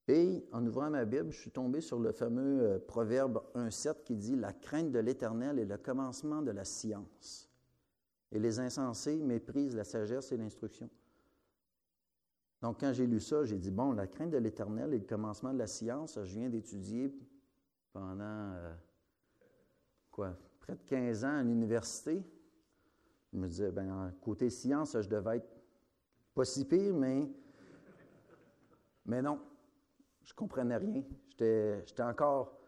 Et 0.09 0.45
en 0.53 0.67
ouvrant 0.67 0.91
ma 0.91 1.05
Bible, 1.05 1.31
je 1.31 1.39
suis 1.39 1.51
tombé 1.51 1.81
sur 1.81 1.99
le 1.99 2.13
fameux 2.13 2.63
euh, 2.63 2.79
proverbe 2.79 3.43
1.7 3.55 4.03
qui 4.03 4.17
dit 4.17 4.37
La 4.37 4.53
crainte 4.53 4.91
de 4.91 4.99
l'Éternel 4.99 5.59
est 5.59 5.65
le 5.65 5.77
commencement 5.77 6.43
de 6.43 6.51
la 6.51 6.65
science. 6.65 7.49
Et 8.33 8.39
les 8.39 8.59
insensés 8.59 9.23
méprisent 9.23 9.77
la 9.77 9.85
sagesse 9.85 10.33
et 10.33 10.37
l'instruction. 10.37 10.89
Donc, 12.63 12.81
quand 12.81 12.93
j'ai 12.93 13.07
lu 13.07 13.21
ça, 13.21 13.45
j'ai 13.45 13.59
dit 13.59 13.71
Bon, 13.71 13.93
la 13.93 14.07
crainte 14.07 14.31
de 14.31 14.39
l'Éternel 14.39 14.95
est 14.95 14.99
le 14.99 15.05
commencement 15.05 15.53
de 15.53 15.59
la 15.59 15.67
science. 15.67 16.19
Je 16.23 16.39
viens 16.39 16.49
d'étudier 16.49 17.15
pendant 17.93 18.23
euh, 18.25 18.73
quoi, 20.11 20.37
près 20.61 20.75
de 20.75 20.83
15 20.87 21.25
ans 21.25 21.37
à 21.37 21.43
l'université. 21.43 22.23
Je 23.33 23.39
me 23.39 23.49
disais, 23.49 23.71
ben, 23.71 24.13
côté 24.21 24.49
science, 24.51 24.97
je 25.01 25.09
devais 25.09 25.39
être 25.39 25.49
pas 26.35 26.45
si 26.45 26.65
pire, 26.67 26.95
mais, 26.95 27.29
mais 29.07 29.23
non 29.23 29.39
je 30.25 30.35
comprenais 30.35 30.77
rien. 30.77 31.03
J'étais 31.39 32.03
encore 32.03 32.59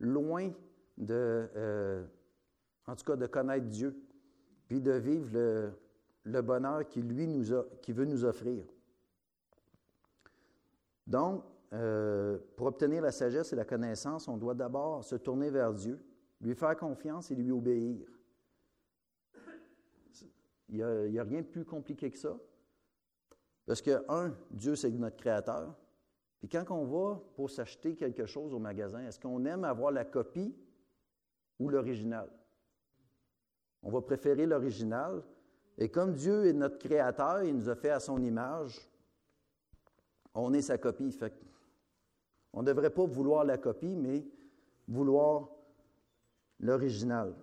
loin 0.00 0.50
de, 0.96 1.48
euh, 1.56 2.04
en 2.86 2.96
tout 2.96 3.04
cas, 3.04 3.16
de 3.16 3.26
connaître 3.26 3.66
Dieu, 3.66 3.96
puis 4.66 4.80
de 4.80 4.92
vivre 4.92 5.30
le, 6.24 6.42
bonheur 6.42 6.88
qu'il 6.88 7.04
veut 7.04 8.04
nous 8.04 8.24
offrir. 8.24 8.64
Donc, 11.06 11.44
euh, 11.72 12.38
pour 12.56 12.66
obtenir 12.66 13.02
la 13.02 13.12
sagesse 13.12 13.52
et 13.52 13.56
la 13.56 13.64
connaissance, 13.64 14.28
on 14.28 14.36
doit 14.36 14.54
d'abord 14.54 15.04
se 15.04 15.16
tourner 15.16 15.50
vers 15.50 15.72
Dieu, 15.72 15.98
lui 16.40 16.54
faire 16.54 16.76
confiance 16.76 17.30
et 17.30 17.34
lui 17.34 17.50
obéir. 17.50 18.06
Il 20.68 20.76
n'y 20.76 21.18
a, 21.18 21.22
a, 21.22 21.24
rien 21.24 21.42
de 21.42 21.46
plus 21.46 21.64
compliqué 21.64 22.10
que 22.10 22.18
ça. 22.18 22.36
Parce 23.66 23.82
que, 23.82 24.04
un, 24.08 24.34
Dieu, 24.50 24.74
c'est 24.74 24.90
notre 24.90 25.16
Créateur. 25.16 25.76
Puis 26.42 26.48
quand 26.48 26.64
on 26.70 26.84
va 26.84 27.22
pour 27.36 27.50
s'acheter 27.50 27.94
quelque 27.94 28.26
chose 28.26 28.52
au 28.52 28.58
magasin, 28.58 29.06
est-ce 29.06 29.20
qu'on 29.20 29.44
aime 29.44 29.62
avoir 29.62 29.92
la 29.92 30.04
copie 30.04 30.52
ou 31.60 31.68
l'original? 31.68 32.28
On 33.84 33.90
va 33.92 34.00
préférer 34.00 34.44
l'original. 34.46 35.22
Et 35.78 35.88
comme 35.88 36.14
Dieu 36.14 36.46
est 36.46 36.52
notre 36.52 36.78
créateur, 36.78 37.44
il 37.44 37.54
nous 37.54 37.68
a 37.68 37.76
fait 37.76 37.90
à 37.90 38.00
son 38.00 38.20
image, 38.22 38.90
on 40.34 40.52
est 40.52 40.62
sa 40.62 40.78
copie. 40.78 41.12
Fait 41.12 41.32
on 42.52 42.62
ne 42.62 42.66
devrait 42.66 42.90
pas 42.90 43.06
vouloir 43.06 43.44
la 43.44 43.56
copie, 43.56 43.96
mais 43.96 44.26
vouloir 44.86 45.48
l'original. 46.60 47.34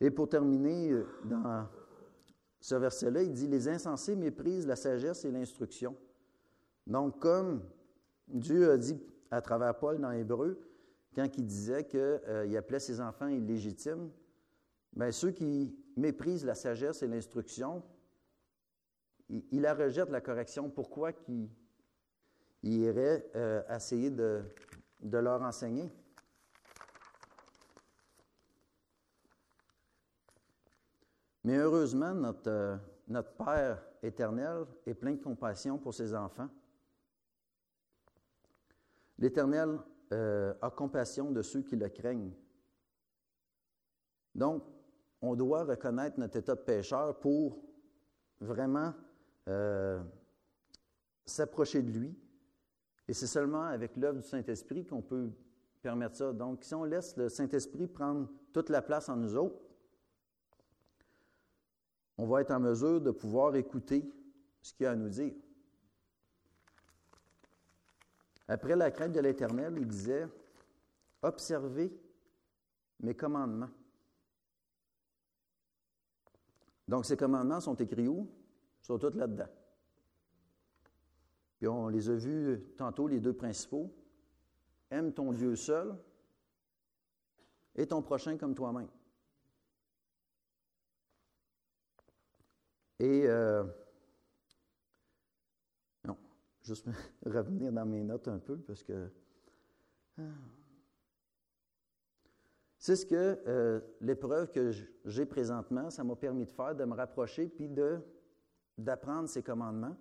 Et 0.00 0.10
pour 0.10 0.28
terminer, 0.28 1.02
dans 1.24 1.66
ce 2.60 2.74
verset-là, 2.74 3.22
il 3.22 3.32
dit, 3.32 3.46
Les 3.46 3.68
insensés 3.68 4.16
méprisent 4.16 4.66
la 4.66 4.76
sagesse 4.76 5.24
et 5.24 5.30
l'instruction. 5.30 5.96
Donc, 6.86 7.18
comme 7.18 7.62
Dieu 8.28 8.70
a 8.70 8.78
dit 8.78 9.00
à 9.30 9.40
travers 9.40 9.78
Paul 9.78 10.00
dans 10.00 10.10
Hébreu, 10.10 10.58
quand 11.14 11.28
il 11.38 11.46
disait 11.46 11.84
qu'il 11.84 12.00
euh, 12.00 12.58
appelait 12.58 12.80
ses 12.80 13.00
enfants 13.00 13.28
illégitimes, 13.28 14.10
bien, 14.94 15.12
ceux 15.12 15.30
qui 15.30 15.74
méprisent 15.96 16.44
la 16.44 16.54
sagesse 16.54 17.02
et 17.02 17.06
l'instruction, 17.06 17.82
il, 19.28 19.60
la 19.60 19.74
rejette 19.74 20.10
la 20.10 20.20
correction. 20.20 20.70
Pourquoi 20.70 21.12
qu'il 21.12 21.48
irait 22.62 23.30
euh, 23.34 23.62
essayer 23.74 24.10
de, 24.10 24.44
leur 25.02 25.42
enseigner? 25.42 25.90
Mais 31.42 31.56
heureusement, 31.58 32.14
notre, 32.14 32.48
euh, 32.48 32.76
notre 33.08 33.32
Père 33.32 33.84
éternel 34.02 34.64
est 34.86 34.94
plein 34.94 35.12
de 35.12 35.22
compassion 35.22 35.78
pour 35.78 35.92
ses 35.92 36.14
enfants. 36.14 36.48
L'Éternel 39.18 39.78
euh, 40.12 40.54
a 40.60 40.70
compassion 40.70 41.30
de 41.30 41.42
ceux 41.42 41.62
qui 41.62 41.76
le 41.76 41.88
craignent. 41.88 42.32
Donc, 44.34 44.64
on 45.20 45.34
doit 45.34 45.64
reconnaître 45.64 46.18
notre 46.18 46.36
état 46.36 46.54
de 46.54 46.60
pécheur 46.60 47.18
pour 47.20 47.62
vraiment 48.40 48.92
euh, 49.48 50.02
s'approcher 51.24 51.82
de 51.82 51.90
lui. 51.90 52.16
Et 53.08 53.14
c'est 53.14 53.26
seulement 53.26 53.64
avec 53.64 53.96
l'œuvre 53.96 54.20
du 54.20 54.26
Saint-Esprit 54.26 54.84
qu'on 54.86 55.02
peut 55.02 55.30
permettre 55.82 56.16
ça. 56.16 56.32
Donc, 56.32 56.64
si 56.64 56.74
on 56.74 56.84
laisse 56.84 57.16
le 57.16 57.28
Saint-Esprit 57.28 57.86
prendre 57.86 58.28
toute 58.52 58.70
la 58.70 58.80
place 58.80 59.08
en 59.08 59.16
nous 59.16 59.36
autres, 59.36 59.60
on 62.16 62.26
va 62.26 62.40
être 62.40 62.52
en 62.52 62.60
mesure 62.60 63.00
de 63.00 63.10
pouvoir 63.10 63.54
écouter 63.56 64.08
ce 64.62 64.72
qu'il 64.72 64.86
a 64.86 64.92
à 64.92 64.96
nous 64.96 65.08
dire. 65.08 65.34
Après 68.46 68.76
la 68.76 68.90
crainte 68.90 69.12
de 69.12 69.20
l'Éternel, 69.20 69.74
il 69.78 69.86
disait, 69.86 70.26
observez 71.22 71.92
mes 73.00 73.14
commandements. 73.14 73.70
Donc 76.86 77.06
ces 77.06 77.16
commandements 77.16 77.60
sont 77.60 77.74
écrits 77.74 78.08
où? 78.08 78.28
Sont 78.84 78.98
là-dedans. 78.98 79.48
Puis 81.56 81.66
on 81.66 81.88
les 81.88 82.10
a 82.10 82.14
vus 82.16 82.62
tantôt, 82.76 83.08
les 83.08 83.18
deux 83.18 83.32
principaux. 83.32 83.90
Aime 84.90 85.10
ton 85.10 85.32
Dieu 85.32 85.56
seul 85.56 85.96
et 87.74 87.86
ton 87.86 88.02
prochain 88.02 88.36
comme 88.36 88.54
toi-même. 88.54 88.90
Et 92.98 93.26
euh, 93.26 93.64
juste 96.62 96.86
revenir 97.24 97.72
dans 97.72 97.86
mes 97.86 98.04
notes 98.04 98.28
un 98.28 98.38
peu 98.38 98.58
parce 98.58 98.82
que. 98.82 99.10
Ah. 100.18 100.22
C'est 102.76 102.96
ce 102.96 103.06
que 103.06 103.40
euh, 103.46 103.80
l'épreuve 104.02 104.50
que 104.50 104.70
j'ai 105.06 105.24
présentement, 105.24 105.88
ça 105.88 106.04
m'a 106.04 106.14
permis 106.16 106.44
de 106.44 106.50
faire, 106.50 106.74
de 106.74 106.84
me 106.84 106.94
rapprocher 106.94 107.48
puis 107.48 107.66
de, 107.66 107.98
d'apprendre 108.78 109.28
ces 109.28 109.42
commandements. 109.42 109.96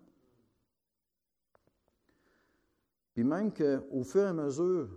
Puis 3.13 3.23
même 3.23 3.53
qu'au 3.53 4.03
fur 4.03 4.21
et 4.21 4.27
à 4.27 4.33
mesure 4.33 4.89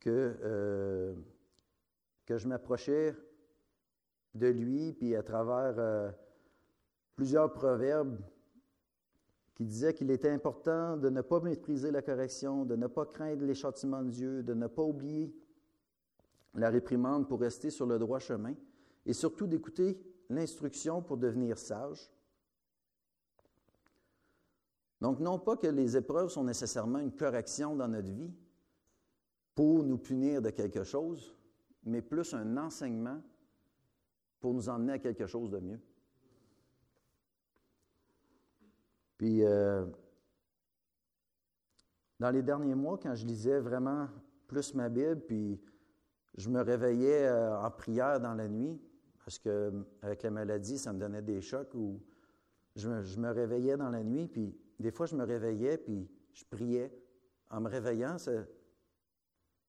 que, 0.00 0.36
euh, 0.42 1.14
que 2.24 2.38
je 2.38 2.46
m'approchais 2.46 3.14
de 4.34 4.46
lui, 4.46 4.92
puis 4.92 5.16
à 5.16 5.22
travers 5.22 5.74
euh, 5.78 6.10
plusieurs 7.16 7.52
proverbes 7.52 8.18
qui 9.54 9.64
disait 9.64 9.94
qu'il 9.94 10.10
était 10.10 10.30
important 10.30 10.96
de 10.96 11.08
ne 11.08 11.20
pas 11.20 11.40
mépriser 11.40 11.90
la 11.90 12.02
correction, 12.02 12.64
de 12.64 12.74
ne 12.74 12.86
pas 12.88 13.06
craindre 13.06 13.44
les 13.44 13.54
châtiments 13.54 14.02
de 14.02 14.10
Dieu, 14.10 14.42
de 14.42 14.54
ne 14.54 14.66
pas 14.66 14.82
oublier 14.82 15.32
la 16.54 16.70
réprimande 16.70 17.28
pour 17.28 17.40
rester 17.40 17.70
sur 17.70 17.86
le 17.86 17.98
droit 17.98 18.18
chemin, 18.18 18.54
et 19.06 19.12
surtout 19.12 19.46
d'écouter 19.46 20.00
l'instruction 20.28 21.02
pour 21.02 21.16
devenir 21.16 21.58
sage. 21.58 22.10
Donc, 25.04 25.20
non 25.20 25.38
pas 25.38 25.54
que 25.58 25.66
les 25.66 25.98
épreuves 25.98 26.30
sont 26.30 26.44
nécessairement 26.44 26.98
une 26.98 27.12
correction 27.12 27.76
dans 27.76 27.88
notre 27.88 28.10
vie 28.10 28.32
pour 29.54 29.84
nous 29.84 29.98
punir 29.98 30.40
de 30.40 30.48
quelque 30.48 30.82
chose, 30.82 31.36
mais 31.84 32.00
plus 32.00 32.32
un 32.32 32.56
enseignement 32.56 33.20
pour 34.40 34.54
nous 34.54 34.66
emmener 34.70 34.94
à 34.94 34.98
quelque 34.98 35.26
chose 35.26 35.50
de 35.50 35.58
mieux. 35.58 35.78
Puis, 39.18 39.44
euh, 39.44 39.84
dans 42.18 42.30
les 42.30 42.42
derniers 42.42 42.74
mois, 42.74 42.96
quand 42.96 43.14
je 43.14 43.26
lisais 43.26 43.60
vraiment 43.60 44.08
plus 44.46 44.72
ma 44.72 44.88
Bible, 44.88 45.20
puis 45.20 45.60
je 46.38 46.48
me 46.48 46.62
réveillais 46.62 47.26
euh, 47.26 47.60
en 47.60 47.70
prière 47.70 48.20
dans 48.20 48.32
la 48.32 48.48
nuit, 48.48 48.80
parce 49.22 49.38
que 49.38 49.70
avec 50.00 50.22
la 50.22 50.30
maladie, 50.30 50.78
ça 50.78 50.94
me 50.94 50.98
donnait 50.98 51.20
des 51.20 51.42
chocs 51.42 51.74
où 51.74 52.00
je 52.74 52.88
me, 52.88 53.30
réveillais 53.30 53.76
dans 53.76 53.90
la 53.90 54.02
nuit, 54.02 54.28
puis 54.28 54.56
des 54.80 54.90
fois, 54.90 55.06
je 55.06 55.16
me 55.16 55.24
réveillais, 55.24 55.78
puis 55.78 56.08
je 56.32 56.44
priais. 56.44 56.92
En 57.50 57.60
me 57.60 57.68
réveillant, 57.68 58.16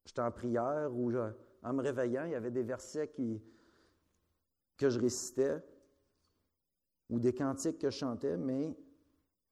j'étais 0.05 0.21
en 0.21 0.31
prière, 0.31 0.93
ou 0.93 1.11
en 1.63 1.73
me 1.73 1.81
réveillant, 1.81 2.25
il 2.25 2.31
y 2.31 2.35
avait 2.35 2.51
des 2.51 2.63
versets 2.63 3.07
que 4.77 4.89
je 4.89 4.99
récitais, 4.99 5.63
ou 7.09 7.19
des 7.19 7.33
cantiques 7.33 7.79
que 7.79 7.89
je 7.89 7.97
chantais, 7.97 8.37
mais 8.37 8.75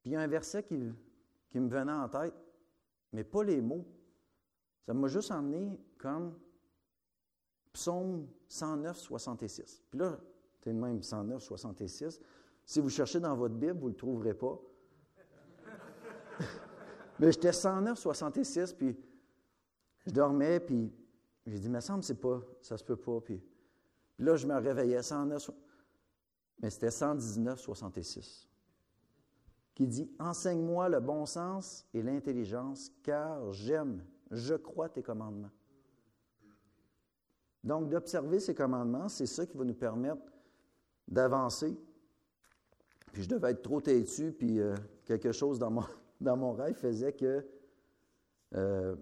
puis 0.04 0.12
il 0.12 0.14
y 0.14 0.16
a 0.18 0.22
un 0.22 0.28
verset 0.28 0.64
qui, 0.64 0.78
qui 1.50 1.60
me 1.60 1.70
venait 1.70 1.94
en 1.94 2.10
tête, 2.10 2.34
mais 3.14 3.24
pas 3.24 3.44
les 3.44 3.62
mots. 3.62 3.88
Ça 4.86 4.94
m'a 4.94 5.08
juste 5.08 5.32
emmené 5.32 5.80
comme 5.98 6.38
Psaume 7.72 8.28
109, 8.50 8.98
66. 8.98 9.82
Puis 9.90 10.00
là, 10.00 10.20
c'est 10.60 10.72
le 10.72 10.80
même 10.80 11.02
109, 11.02 11.42
66. 11.42 12.20
Si 12.66 12.82
vous 12.82 12.90
cherchez 12.90 13.22
dans 13.22 13.36
votre 13.36 13.56
Bible, 13.56 13.80
vous 13.80 13.88
ne 13.88 13.94
le 13.94 13.98
trouverez 13.98 14.34
pas. 14.34 14.60
Mais 17.20 17.32
j'étais 17.32 17.54
109, 17.54 17.98
66, 17.98 18.74
puis 18.74 18.98
je 20.06 20.12
dormais, 20.12 20.60
puis 20.60 20.92
j'ai 21.46 21.60
dit, 21.60 21.70
mais 21.70 21.82
ça 21.82 21.96
me 21.96 22.02
c'est 22.02 22.20
pas, 22.20 22.42
ça 22.62 22.78
se 22.78 22.84
peut 22.84 22.96
pas. 22.96 23.20
Puis, 23.22 23.42
là, 24.20 24.36
je 24.36 24.48
me 24.48 24.56
réveillais, 24.56 25.02
109, 25.02 25.52
mais 26.62 26.70
c'était 26.70 26.92
119, 26.92 27.60
66, 27.60 28.48
qui 29.76 29.88
dit, 29.88 30.12
enseigne-moi 30.20 30.90
le 30.90 31.00
bon 31.00 31.26
sens 31.26 31.86
et 31.94 32.02
l'intelligence, 32.02 32.92
car 33.04 33.52
j'aime, 33.52 34.04
je 34.32 34.56
crois 34.56 34.90
tes 34.90 35.04
commandements. 35.04 35.52
Donc, 37.64 37.90
d'observer 37.90 38.40
ces 38.40 38.56
commandements, 38.56 39.08
c'est 39.08 39.26
ça 39.26 39.46
qui 39.46 39.58
va 39.58 39.64
nous 39.64 39.74
permettre 39.74 40.22
d'avancer. 41.08 41.78
Puis 43.12 43.24
je 43.24 43.30
devais 43.30 43.52
être 43.52 43.62
trop 43.62 43.80
têtu, 43.80 44.32
puis 44.32 44.60
euh, 44.60 44.76
quelque 45.06 45.32
chose 45.32 45.60
dans 45.60 45.72
mon, 45.72 45.84
dans 46.24 46.38
mon 46.38 46.54
rêve 46.54 46.76
faisait 46.76 47.14
que 47.14 47.46
euh, 48.56 48.96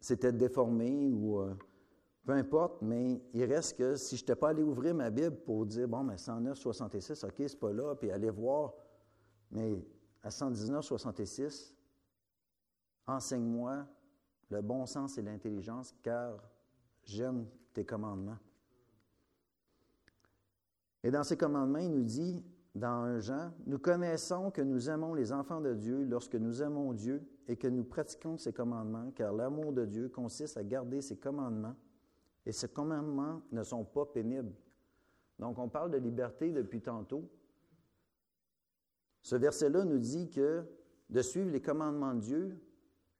c'était 0.00 0.32
déformé 0.32 1.12
ou 1.12 1.40
euh, 1.40 1.54
peu 2.24 2.32
importe, 2.32 2.80
mais 2.82 3.22
il 3.32 3.44
reste 3.44 3.76
que 3.76 3.96
si 3.96 4.16
je 4.16 4.22
n'étais 4.22 4.36
pas 4.36 4.50
allé 4.50 4.62
ouvrir 4.62 4.94
ma 4.94 5.10
Bible 5.10 5.36
pour 5.36 5.66
dire, 5.66 5.88
bon, 5.88 6.04
mais 6.04 6.16
109, 6.16 6.56
66, 6.56 7.24
OK, 7.24 7.34
c'est 7.38 7.58
pas 7.58 7.72
là, 7.72 7.94
puis 7.94 8.10
aller 8.10 8.30
voir, 8.30 8.74
mais 9.50 9.84
à 10.22 10.30
119, 10.30 10.84
66, 10.84 11.74
enseigne-moi 13.06 13.86
le 14.50 14.62
bon 14.62 14.86
sens 14.86 15.18
et 15.18 15.22
l'intelligence, 15.22 15.94
car 16.02 16.36
j'aime 17.04 17.46
tes 17.72 17.84
commandements. 17.84 18.38
Et 21.02 21.10
dans 21.10 21.24
ces 21.24 21.36
commandements, 21.36 21.78
il 21.78 21.90
nous 21.90 22.04
dit, 22.04 22.44
dans 22.74 23.04
un 23.04 23.18
Jean, 23.18 23.52
nous 23.66 23.78
connaissons 23.78 24.50
que 24.50 24.62
nous 24.62 24.88
aimons 24.88 25.14
les 25.14 25.32
enfants 25.32 25.60
de 25.60 25.74
Dieu 25.74 26.04
lorsque 26.04 26.36
nous 26.36 26.62
aimons 26.62 26.92
Dieu 26.92 27.22
et 27.48 27.56
que 27.56 27.66
nous 27.66 27.82
pratiquons 27.82 28.36
ses 28.36 28.52
commandements, 28.52 29.10
car 29.10 29.32
l'amour 29.32 29.72
de 29.72 29.84
Dieu 29.84 30.08
consiste 30.08 30.56
à 30.56 30.62
garder 30.62 31.00
ses 31.00 31.16
commandements, 31.16 31.74
et 32.46 32.52
ces 32.52 32.68
commandements 32.68 33.42
ne 33.50 33.62
sont 33.64 33.84
pas 33.84 34.06
pénibles. 34.06 34.54
Donc, 35.38 35.58
on 35.58 35.68
parle 35.68 35.90
de 35.90 35.98
liberté 35.98 36.52
depuis 36.52 36.80
tantôt. 36.80 37.28
Ce 39.22 39.36
verset-là 39.36 39.84
nous 39.84 39.98
dit 39.98 40.30
que 40.30 40.64
de 41.08 41.22
suivre 41.22 41.50
les 41.50 41.60
commandements 41.60 42.14
de 42.14 42.20
Dieu, 42.20 42.60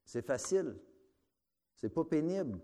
c'est 0.05 0.25
facile. 0.25 0.77
C'est 1.75 1.89
pas 1.89 2.05
pénible. 2.05 2.61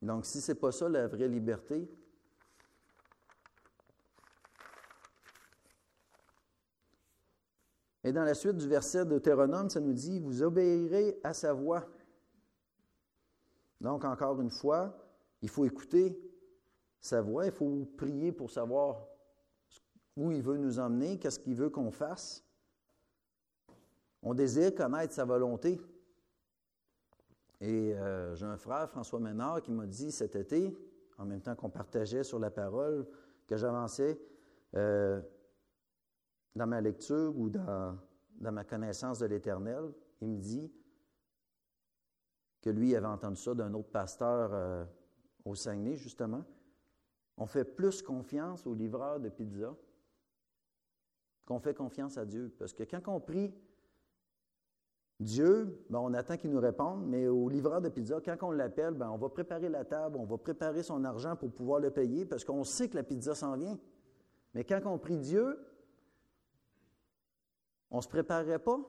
Donc, 0.00 0.24
si 0.24 0.40
ce 0.40 0.52
n'est 0.52 0.58
pas 0.58 0.72
ça 0.72 0.88
la 0.88 1.06
vraie 1.06 1.28
liberté, 1.28 1.88
Et 8.04 8.12
dans 8.12 8.24
la 8.24 8.34
suite 8.34 8.58
du 8.58 8.68
verset 8.68 9.06
d'Eutéronome, 9.06 9.70
ça 9.70 9.80
nous 9.80 9.94
dit 9.94 10.20
Vous 10.20 10.42
obéirez 10.42 11.18
à 11.24 11.32
sa 11.32 11.54
voix. 11.54 11.84
Donc, 13.80 14.04
encore 14.04 14.40
une 14.40 14.50
fois, 14.50 14.94
il 15.40 15.48
faut 15.48 15.64
écouter 15.64 16.18
sa 17.00 17.22
voix, 17.22 17.46
il 17.46 17.52
faut 17.52 17.86
prier 17.96 18.30
pour 18.30 18.50
savoir 18.50 19.06
où 20.16 20.30
il 20.30 20.42
veut 20.42 20.58
nous 20.58 20.78
emmener, 20.78 21.18
qu'est-ce 21.18 21.38
qu'il 21.38 21.54
veut 21.54 21.70
qu'on 21.70 21.90
fasse. 21.90 22.44
On 24.22 24.32
désire 24.32 24.74
connaître 24.74 25.12
sa 25.12 25.24
volonté. 25.24 25.80
Et 27.60 27.94
euh, 27.94 28.34
j'ai 28.34 28.46
un 28.46 28.56
frère, 28.56 28.88
François 28.88 29.20
Ménard, 29.20 29.62
qui 29.62 29.72
m'a 29.72 29.86
dit 29.86 30.12
cet 30.12 30.36
été, 30.36 30.76
en 31.18 31.24
même 31.24 31.40
temps 31.40 31.54
qu'on 31.54 31.70
partageait 31.70 32.24
sur 32.24 32.38
la 32.38 32.50
parole, 32.50 33.06
que 33.46 33.56
j'avançais, 33.56 34.18
euh, 34.74 35.20
dans 36.54 36.66
ma 36.66 36.80
lecture 36.80 37.36
ou 37.36 37.48
dans, 37.48 37.98
ma 38.40 38.64
connaissance 38.64 39.18
de 39.18 39.26
l'Éternel, 39.26 39.92
il 40.20 40.28
me 40.28 40.38
dit 40.38 40.72
que 42.62 42.70
lui 42.70 42.94
avait 42.94 43.06
entendu 43.06 43.36
ça 43.36 43.54
d'un 43.54 43.74
autre 43.74 43.90
pasteur 43.90 44.50
euh, 44.52 44.84
au 45.44 45.54
Saguenay, 45.54 45.96
justement. 45.96 46.44
On 47.36 47.46
fait 47.46 47.64
plus 47.64 48.00
confiance 48.02 48.66
aux 48.66 48.74
livreurs 48.74 49.20
de 49.20 49.28
pizza 49.28 49.74
qu'on 51.44 51.58
fait 51.58 51.74
confiance 51.74 52.16
à 52.16 52.24
Dieu. 52.24 52.54
Parce 52.58 52.72
que 52.72 52.84
quand 52.84 53.02
on 53.08 53.20
prie 53.20 53.52
Dieu, 55.20 55.84
ben, 55.90 55.98
on 55.98 56.14
attend 56.14 56.36
qu'il 56.36 56.50
nous 56.50 56.60
réponde, 56.60 57.06
mais 57.06 57.28
au 57.28 57.48
livreur 57.48 57.80
de 57.80 57.88
pizza, 57.88 58.20
quand 58.24 58.36
on 58.42 58.50
l'appelle, 58.50 58.94
ben, 58.94 59.10
on 59.10 59.18
va 59.18 59.28
préparer 59.28 59.68
la 59.68 59.84
table, 59.84 60.16
on 60.18 60.24
va 60.24 60.38
préparer 60.38 60.82
son 60.82 61.04
argent 61.04 61.36
pour 61.36 61.52
pouvoir 61.52 61.80
le 61.80 61.90
payer 61.90 62.24
parce 62.24 62.44
qu'on 62.44 62.64
sait 62.64 62.88
que 62.88 62.96
la 62.96 63.02
pizza 63.02 63.34
s'en 63.34 63.56
vient. 63.56 63.78
Mais 64.54 64.64
quand 64.64 64.80
on 64.86 64.98
prie 64.98 65.18
Dieu, 65.18 65.58
on 67.94 67.98
ne 67.98 68.02
se 68.02 68.08
préparerait 68.08 68.58
pas? 68.58 68.80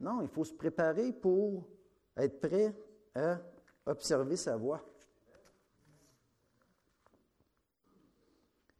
Non, 0.00 0.20
il 0.20 0.28
faut 0.28 0.44
se 0.44 0.52
préparer 0.52 1.14
pour 1.14 1.66
être 2.14 2.40
prêt 2.40 2.76
à 3.14 3.38
observer 3.86 4.36
sa 4.36 4.54
voix. 4.54 4.84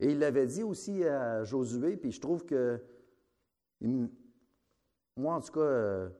Et 0.01 0.13
il 0.13 0.19
l'avait 0.19 0.47
dit 0.47 0.63
aussi 0.63 1.03
à 1.03 1.45
Josué, 1.45 1.97
puis 1.97 2.13
je 2.13 2.21
trouve 2.21 2.45
que, 2.45 2.79
moi 5.17 5.37
en 5.37 5.41
tout 5.41 5.53
cas, 5.53 5.61
euh, 5.61 6.11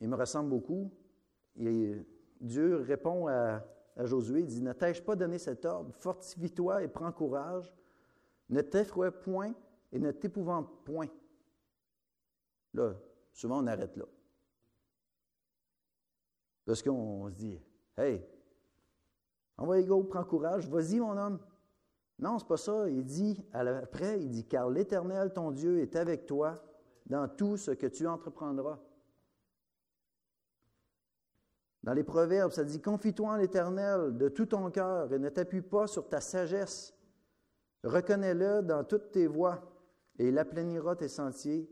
il 0.00 0.08
me 0.08 0.16
ressemble 0.16 0.50
beaucoup. 0.50 0.90
Dieu 1.54 2.80
répond 2.80 3.28
à, 3.28 3.62
Josué, 3.98 4.40
il 4.40 4.46
dit, 4.46 4.62
ne 4.62 4.72
t'ai-je 4.72 5.00
pas 5.00 5.14
donné 5.14 5.38
cet 5.38 5.64
ordre? 5.64 5.94
Fortifie-toi 5.94 6.82
et 6.82 6.88
prends 6.88 7.12
courage. 7.12 7.72
Ne 8.50 8.62
t'effraie 8.62 9.12
point 9.12 9.54
et 9.92 10.00
ne 10.00 10.10
t'épouvante 10.10 10.84
point. 10.84 11.08
Là, 12.74 12.94
souvent, 13.32 13.62
on 13.62 13.66
arrête 13.66 13.96
là. 13.96 14.04
Parce 16.64 16.82
qu'on 16.82 17.28
se 17.28 17.34
dit, 17.34 17.60
hey, 17.98 18.24
envoie 19.56 19.82
go, 19.82 20.04
prends 20.04 20.24
courage, 20.24 20.68
vas-y, 20.68 21.00
mon 21.00 21.16
homme. 21.16 21.40
Non, 22.18 22.38
c'est 22.38 22.46
pas 22.46 22.56
ça. 22.56 22.88
Il 22.88 23.04
dit, 23.04 23.44
après, 23.52 24.22
il 24.22 24.30
dit, 24.30 24.46
car 24.46 24.70
l'Éternel, 24.70 25.32
ton 25.32 25.50
Dieu, 25.50 25.80
est 25.80 25.96
avec 25.96 26.26
toi 26.26 26.62
dans 27.06 27.28
tout 27.28 27.56
ce 27.56 27.72
que 27.72 27.86
tu 27.86 28.06
entreprendras. 28.06 28.78
Dans 31.82 31.94
les 31.94 32.04
Proverbes, 32.04 32.52
ça 32.52 32.62
dit, 32.62 32.80
confie-toi 32.80 33.28
en 33.28 33.36
l'Éternel 33.36 34.16
de 34.16 34.28
tout 34.28 34.46
ton 34.46 34.70
cœur 34.70 35.12
et 35.12 35.18
ne 35.18 35.28
t'appuie 35.28 35.62
pas 35.62 35.88
sur 35.88 36.08
ta 36.08 36.20
sagesse. 36.20 36.94
Reconnais-le 37.82 38.62
dans 38.62 38.84
toutes 38.84 39.10
tes 39.10 39.26
voies 39.26 39.60
et 40.18 40.28
il 40.28 40.38
aplanira 40.38 40.94
tes 40.94 41.08
sentiers. 41.08 41.68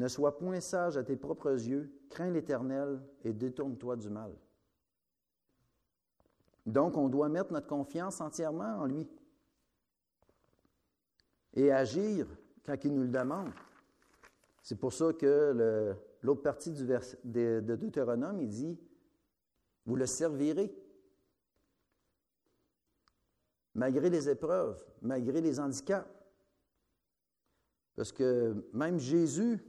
Ne 0.00 0.08
sois 0.08 0.38
point 0.38 0.60
sage 0.60 0.96
à 0.96 1.04
tes 1.04 1.14
propres 1.14 1.52
yeux, 1.52 1.92
crains 2.08 2.30
l'Éternel 2.30 3.02
et 3.22 3.34
détourne-toi 3.34 3.96
du 3.96 4.08
mal. 4.08 4.34
Donc, 6.64 6.96
on 6.96 7.10
doit 7.10 7.28
mettre 7.28 7.52
notre 7.52 7.66
confiance 7.66 8.18
entièrement 8.22 8.78
en 8.78 8.86
lui 8.86 9.06
et 11.52 11.70
agir 11.70 12.26
quand 12.64 12.82
il 12.82 12.94
nous 12.94 13.02
le 13.02 13.08
demande. 13.08 13.50
C'est 14.62 14.76
pour 14.76 14.94
ça 14.94 15.12
que 15.12 15.94
l'autre 16.22 16.40
partie 16.40 16.70
du 16.70 16.86
de, 16.86 17.60
de 17.60 17.76
Deutéronome, 17.76 18.40
il 18.40 18.48
dit, 18.48 18.80
vous 19.84 19.96
le 19.96 20.06
servirez. 20.06 20.74
Malgré 23.74 24.08
les 24.08 24.30
épreuves, 24.30 24.82
malgré 25.02 25.42
les 25.42 25.60
handicaps. 25.60 26.08
Parce 27.96 28.12
que 28.12 28.66
même 28.72 28.98
Jésus, 28.98 29.62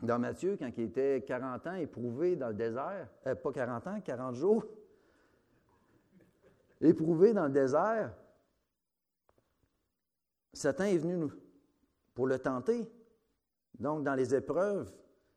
dans 0.00 0.18
Matthieu, 0.18 0.56
quand 0.56 0.70
il 0.76 0.84
était 0.84 1.24
40 1.26 1.66
ans 1.66 1.74
éprouvé 1.74 2.36
dans 2.36 2.48
le 2.48 2.54
désert, 2.54 3.08
euh, 3.26 3.34
pas 3.34 3.52
40 3.52 3.86
ans, 3.88 4.00
40 4.00 4.34
jours, 4.36 4.64
éprouvé 6.80 7.32
dans 7.32 7.46
le 7.46 7.52
désert, 7.52 8.14
Satan 10.52 10.84
est 10.84 10.98
venu 10.98 11.30
pour 12.14 12.26
le 12.26 12.38
tenter. 12.38 12.88
Donc, 13.78 14.04
dans 14.04 14.14
les 14.14 14.34
épreuves, 14.34 14.92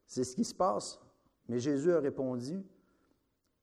c'est 0.05 0.23
ce 0.23 0.35
qui 0.35 0.43
se 0.43 0.53
passe. 0.53 0.99
Mais 1.47 1.59
Jésus 1.59 1.93
a 1.93 1.99
répondu, 1.99 2.63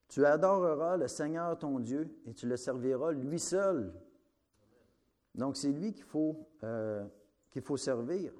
Tu 0.09 0.25
adoreras 0.25 0.97
le 0.97 1.07
Seigneur 1.07 1.57
ton 1.57 1.79
Dieu 1.79 2.09
et 2.25 2.33
tu 2.33 2.47
le 2.47 2.57
serviras 2.57 3.11
lui 3.11 3.39
seul. 3.39 3.93
Donc, 5.35 5.55
c'est 5.55 5.71
lui 5.71 5.93
qu'il 5.93 6.03
faut, 6.03 6.49
euh, 6.63 7.05
qu'il 7.51 7.61
faut 7.61 7.77
servir 7.77 8.33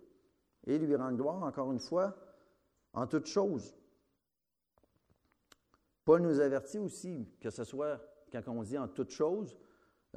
et 0.65 0.78
lui 0.78 0.95
rendre 0.95 1.17
gloire, 1.17 1.43
encore 1.43 1.72
une 1.72 1.80
fois, 1.80 2.15
en 2.93 3.08
toutes 3.08 3.28
choses. 3.28 3.75
Paul 6.06 6.21
nous 6.21 6.39
avertit 6.39 6.80
aussi, 6.80 7.28
que 7.39 7.49
ce 7.49 7.63
soit 7.63 7.99
quand 8.32 8.41
on 8.47 8.63
dit 8.63 8.78
en 8.78 8.88
toutes 8.88 9.12
choses, 9.12 9.58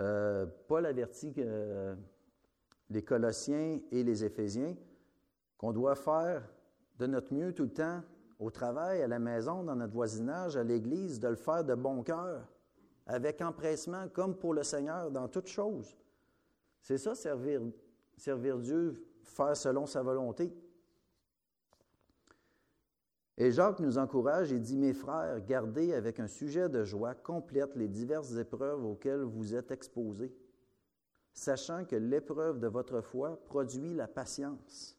euh, 0.00 0.46
Paul 0.66 0.86
avertit 0.86 1.32
que, 1.32 1.96
les 2.92 3.02
Colossiens 3.02 3.80
et 3.90 4.04
les 4.04 4.24
Éphésiens 4.24 4.76
qu'on 5.56 5.72
doit 5.72 5.94
faire 5.94 6.48
de 6.98 7.06
notre 7.06 7.32
mieux 7.32 7.52
tout 7.52 7.64
le 7.64 7.72
temps 7.72 8.02
au 8.38 8.50
travail, 8.50 9.02
à 9.02 9.06
la 9.06 9.18
maison, 9.18 9.62
dans 9.62 9.76
notre 9.76 9.92
voisinage, 9.92 10.56
à 10.56 10.64
l'Église, 10.64 11.20
de 11.20 11.28
le 11.28 11.36
faire 11.36 11.64
de 11.64 11.74
bon 11.74 12.02
cœur, 12.02 12.46
avec 13.06 13.40
empressement, 13.40 14.08
comme 14.08 14.36
pour 14.36 14.52
le 14.52 14.62
Seigneur, 14.62 15.10
dans 15.10 15.28
toutes 15.28 15.46
choses. 15.46 15.96
C'est 16.80 16.98
ça, 16.98 17.14
servir 17.14 17.62
Dieu, 18.58 19.06
faire 19.22 19.56
selon 19.56 19.86
sa 19.86 20.02
volonté. 20.02 20.52
Et 23.42 23.50
Jacques 23.50 23.80
nous 23.80 23.98
encourage 23.98 24.52
et 24.52 24.60
dit, 24.60 24.76
Mes 24.76 24.92
frères, 24.92 25.44
gardez 25.44 25.94
avec 25.94 26.20
un 26.20 26.28
sujet 26.28 26.68
de 26.68 26.84
joie 26.84 27.16
complète 27.16 27.74
les 27.74 27.88
diverses 27.88 28.36
épreuves 28.36 28.84
auxquelles 28.84 29.24
vous 29.24 29.56
êtes 29.56 29.72
exposés, 29.72 30.32
sachant 31.32 31.84
que 31.84 31.96
l'épreuve 31.96 32.60
de 32.60 32.68
votre 32.68 33.00
foi 33.00 33.44
produit 33.46 33.94
la 33.94 34.06
patience. 34.06 34.96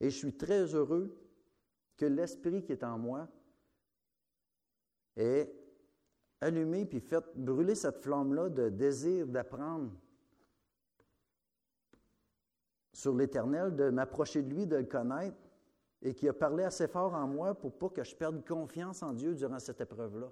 Et 0.00 0.10
je 0.10 0.16
suis 0.16 0.36
très 0.36 0.74
heureux 0.74 1.16
que 1.96 2.06
l'esprit 2.06 2.64
qui 2.64 2.72
est 2.72 2.82
en 2.82 2.98
moi 2.98 3.28
ait 5.16 5.48
allumé 6.40 6.86
puis 6.86 6.98
fait 6.98 7.24
brûler 7.36 7.76
cette 7.76 7.98
flamme-là 7.98 8.48
de 8.48 8.68
désir 8.68 9.28
d'apprendre 9.28 9.92
sur 12.92 13.14
l'Éternel, 13.14 13.76
de 13.76 13.90
m'approcher 13.90 14.42
de 14.42 14.52
lui, 14.52 14.66
de 14.66 14.74
le 14.74 14.86
connaître, 14.86 15.36
et 16.02 16.14
qui 16.14 16.28
a 16.28 16.32
parlé 16.32 16.64
assez 16.64 16.88
fort 16.88 17.14
en 17.14 17.26
moi 17.26 17.54
pour 17.54 17.76
pas 17.76 17.90
que 17.90 18.02
je 18.02 18.14
perde 18.14 18.44
confiance 18.46 19.02
en 19.02 19.12
Dieu 19.12 19.34
durant 19.34 19.58
cette 19.58 19.80
épreuve-là. 19.80 20.30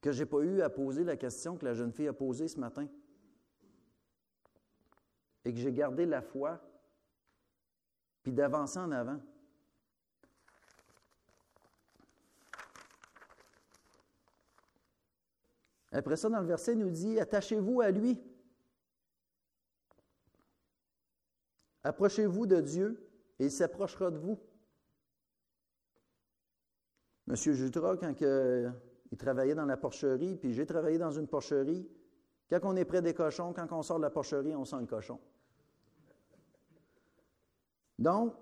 Que 0.00 0.12
je 0.12 0.20
n'ai 0.20 0.26
pas 0.26 0.40
eu 0.40 0.62
à 0.62 0.70
poser 0.70 1.04
la 1.04 1.16
question 1.16 1.56
que 1.56 1.64
la 1.64 1.74
jeune 1.74 1.92
fille 1.92 2.08
a 2.08 2.12
posée 2.12 2.48
ce 2.48 2.58
matin. 2.58 2.88
Et 5.44 5.52
que 5.52 5.58
j'ai 5.58 5.72
gardé 5.72 6.04
la 6.04 6.20
foi, 6.20 6.60
puis 8.22 8.32
d'avancer 8.32 8.78
en 8.78 8.90
avant. 8.90 9.20
Après 15.92 16.16
ça, 16.16 16.28
dans 16.28 16.40
le 16.40 16.46
verset, 16.46 16.72
il 16.72 16.78
nous 16.78 16.90
dit, 16.90 17.18
attachez-vous 17.18 17.80
à 17.80 17.90
lui. 17.90 18.18
Approchez-vous 21.82 22.46
de 22.46 22.60
Dieu 22.60 23.08
et 23.38 23.46
il 23.46 23.50
s'approchera 23.50 24.10
de 24.10 24.18
vous. 24.18 24.38
Monsieur 27.26 27.52
Jutra, 27.52 27.96
quand 27.96 28.14
il 28.20 29.18
travaillait 29.18 29.54
dans 29.54 29.64
la 29.64 29.76
porcherie, 29.76 30.36
puis 30.36 30.52
j'ai 30.52 30.66
travaillé 30.66 30.98
dans 30.98 31.12
une 31.12 31.28
porcherie, 31.28 31.88
quand 32.50 32.60
on 32.64 32.76
est 32.76 32.84
près 32.84 33.00
des 33.00 33.14
cochons, 33.14 33.52
quand 33.52 33.70
on 33.70 33.82
sort 33.82 33.98
de 33.98 34.02
la 34.02 34.10
porcherie, 34.10 34.56
on 34.56 34.64
sent 34.64 34.80
le 34.80 34.86
cochon. 34.86 35.20
Donc, 37.98 38.34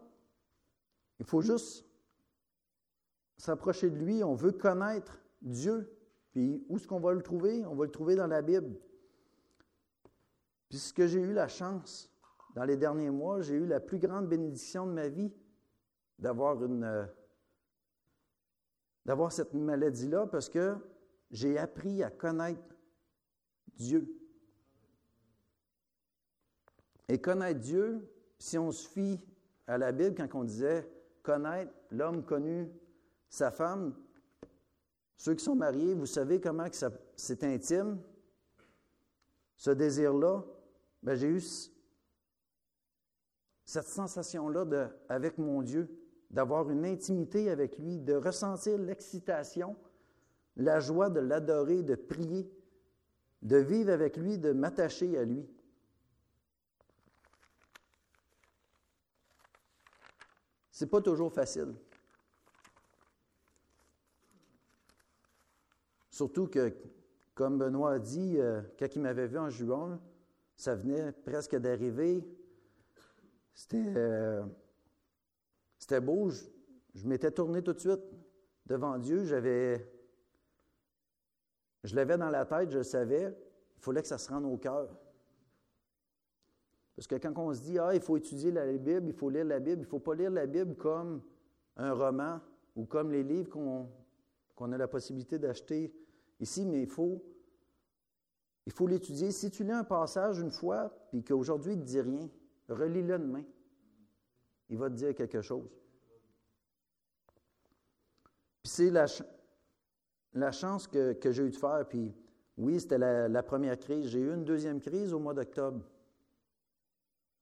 il 1.18 1.26
faut 1.26 1.42
juste 1.42 1.84
s'approcher 3.36 3.90
de 3.90 3.96
lui. 3.96 4.24
On 4.24 4.34
veut 4.34 4.52
connaître 4.52 5.20
Dieu. 5.42 5.94
Puis 6.30 6.64
où 6.68 6.76
est-ce 6.76 6.86
qu'on 6.86 7.00
va 7.00 7.12
le 7.12 7.22
trouver? 7.22 7.66
On 7.66 7.74
va 7.74 7.84
le 7.84 7.90
trouver 7.90 8.14
dans 8.14 8.26
la 8.26 8.40
Bible. 8.40 8.78
Puisque 10.68 11.06
j'ai 11.06 11.20
eu 11.20 11.32
la 11.32 11.48
chance 11.48 12.10
dans 12.58 12.64
les 12.64 12.76
derniers 12.76 13.10
mois, 13.10 13.40
j'ai 13.40 13.54
eu 13.54 13.66
la 13.66 13.78
plus 13.78 14.00
grande 14.00 14.26
bénédiction 14.26 14.84
de 14.84 14.90
ma 14.90 15.06
vie 15.06 15.32
euh, 16.24 17.06
d'avoir 19.04 19.30
cette 19.30 19.54
maladie-là 19.54 20.26
parce 20.26 20.48
que 20.48 20.74
j'ai 21.30 21.56
appris 21.56 22.02
à 22.02 22.10
connaître 22.10 22.74
Dieu. 23.76 24.12
Et 27.06 27.20
connaître 27.20 27.60
Dieu, 27.60 28.10
si 28.40 28.58
on 28.58 28.72
se 28.72 28.88
fie 28.88 29.24
à 29.68 29.78
la 29.78 29.92
Bible 29.92 30.16
quand 30.16 30.40
on 30.40 30.42
disait 30.42 30.84
connaître 31.22 31.72
l'homme 31.92 32.24
connu 32.24 32.72
sa 33.28 33.52
femme, 33.52 33.94
ceux 35.16 35.36
qui 35.36 35.44
sont 35.44 35.54
mariés, 35.54 35.94
vous 35.94 36.06
savez 36.06 36.40
comment 36.40 36.66
c'est 37.14 37.44
intime, 37.44 38.02
ce 39.54 39.70
désir-là. 39.70 40.44
Ben, 41.04 41.14
j'ai 41.14 41.28
eu 41.28 41.40
cette 43.68 43.88
sensation-là 43.88 44.90
avec 45.10 45.36
mon 45.36 45.60
Dieu, 45.60 45.94
d'avoir 46.30 46.70
une 46.70 46.86
intimité 46.86 47.50
avec 47.50 47.76
lui, 47.76 47.98
de 47.98 48.14
ressentir 48.14 48.78
l'excitation, 48.78 49.76
la 50.56 50.80
joie 50.80 51.10
de 51.10 51.20
l'adorer, 51.20 51.82
de 51.82 51.94
prier, 51.94 52.50
de 53.42 53.58
vivre 53.58 53.92
avec 53.92 54.16
lui, 54.16 54.38
de 54.38 54.52
m'attacher 54.52 55.18
à 55.18 55.24
lui. 55.24 55.46
C'est 60.70 60.88
pas 60.88 61.02
toujours 61.02 61.30
facile. 61.30 61.74
Surtout 66.10 66.46
que, 66.46 66.74
comme 67.34 67.58
Benoît 67.58 67.92
a 67.92 67.98
dit, 67.98 68.38
euh, 68.38 68.62
quand 68.78 68.96
il 68.96 69.02
m'avait 69.02 69.26
vu 69.26 69.36
en 69.36 69.50
juin, 69.50 70.00
ça 70.56 70.74
venait 70.74 71.12
presque 71.12 71.54
d'arriver. 71.54 72.26
Euh, 73.74 74.44
c'était 75.78 76.00
beau. 76.00 76.30
Je, 76.30 77.06
m'étais 77.06 77.30
tourné 77.30 77.62
tout 77.62 77.72
de 77.72 77.78
suite 77.78 78.00
devant 78.66 78.98
Dieu. 78.98 79.24
J'avais. 79.24 79.90
Je 81.84 81.94
l'avais 81.94 82.18
dans 82.18 82.30
la 82.30 82.44
tête, 82.44 82.70
je 82.70 82.78
le 82.78 82.84
savais. 82.84 83.36
Il 83.76 83.82
fallait 83.82 84.02
que 84.02 84.08
ça 84.08 84.18
se 84.18 84.28
rende 84.30 84.44
au 84.44 84.56
cœur. 84.56 84.88
Parce 86.96 87.06
que 87.06 87.14
quand 87.14 87.32
on 87.36 87.54
se 87.54 87.60
dit, 87.60 87.78
ah, 87.78 87.94
il 87.94 88.00
faut 88.00 88.16
étudier 88.16 88.50
la 88.50 88.66
Bible, 88.66 89.06
il 89.06 89.12
faut 89.12 89.30
lire 89.30 89.44
la 89.44 89.60
Bible, 89.60 89.82
il 89.82 89.84
ne 89.84 89.88
faut 89.88 90.00
pas 90.00 90.16
lire 90.16 90.32
la 90.32 90.46
Bible 90.46 90.74
comme 90.74 91.22
un 91.76 91.92
roman 91.92 92.40
ou 92.74 92.86
comme 92.86 93.12
les 93.12 93.22
livres 93.22 93.48
qu'on 94.56 94.72
a 94.72 94.76
la 94.76 94.88
possibilité 94.88 95.38
d'acheter 95.38 95.94
ici, 96.40 96.66
mais 96.66 96.82
il 96.82 96.88
faut 96.88 97.22
il 98.66 98.72
faut 98.72 98.86
l'étudier. 98.86 99.30
Si 99.30 99.50
tu 99.50 99.64
lis 99.64 99.72
un 99.72 99.84
passage 99.84 100.40
une 100.40 100.50
fois, 100.50 100.92
puis 101.10 101.22
qu'aujourd'hui 101.22 101.72
il 101.72 101.78
ne 101.78 101.82
te 101.84 101.86
dit 101.86 102.00
rien, 102.00 102.28
relis-le 102.68 103.18
demain. 103.18 103.44
Il 104.68 104.78
va 104.78 104.90
te 104.90 104.94
dire 104.94 105.14
quelque 105.14 105.40
chose. 105.40 105.68
Puis 108.62 108.72
c'est 108.72 108.90
la, 108.90 109.06
la, 110.34 110.52
chance 110.52 110.86
que, 110.86 111.16
j'ai 111.24 111.44
eu 111.44 111.50
de 111.50 111.56
faire. 111.56 111.86
Puis 111.88 112.14
oui, 112.56 112.80
c'était 112.80 112.98
la, 112.98 113.42
première 113.42 113.78
crise. 113.78 114.08
J'ai 114.08 114.20
eu 114.20 114.34
une 114.34 114.44
deuxième 114.44 114.80
crise 114.80 115.12
au 115.12 115.18
mois 115.18 115.34
d'octobre. 115.34 115.84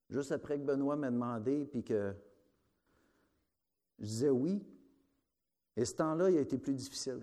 Juste 0.09 0.31
après 0.31 0.59
que 0.59 0.65
Benoît 0.65 0.95
m'a 0.95 1.11
demandé, 1.11 1.67
puis 1.67 1.83
que 1.83 2.15
je 3.99 4.05
disais 4.05 4.31
oui. 4.31 4.65
Et 5.77 5.85
ce 5.85 5.95
temps-là, 5.95 6.31
il 6.31 6.39
a 6.39 6.41
été 6.41 6.59
plus 6.59 6.75
difficile. 6.75 7.23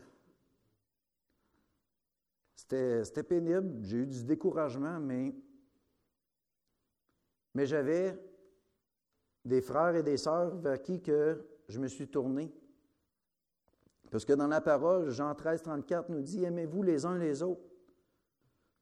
C'était 2.56 3.24
pénible. 3.24 3.84
J'ai 3.84 3.98
eu 3.98 4.08
du 4.08 4.24
découragement, 4.24 5.00
mais, 5.00 5.34
mais 7.54 7.66
j'avais 7.66 8.18
des 9.46 9.62
frères 9.62 9.96
et 9.96 10.04
des 10.04 10.18
sœurs 10.18 10.56
vers 10.58 10.82
qui 10.82 11.02
que 11.02 11.46
je 11.68 11.80
me 11.80 11.88
suis 11.88 12.08
tourné. 12.08 12.54
Parce 14.12 14.26
que 14.26 14.34
dans 14.34 14.48
la 14.48 14.62
parole, 14.62 15.10
Jean 15.10 15.34
13, 15.34 15.64
34 15.64 16.10
nous 16.10 16.22
dit 16.22 16.44
Aimez-vous 16.44 16.84
les 16.84 17.06
uns 17.06 17.18
les 17.18 17.42
autres. 17.42 17.66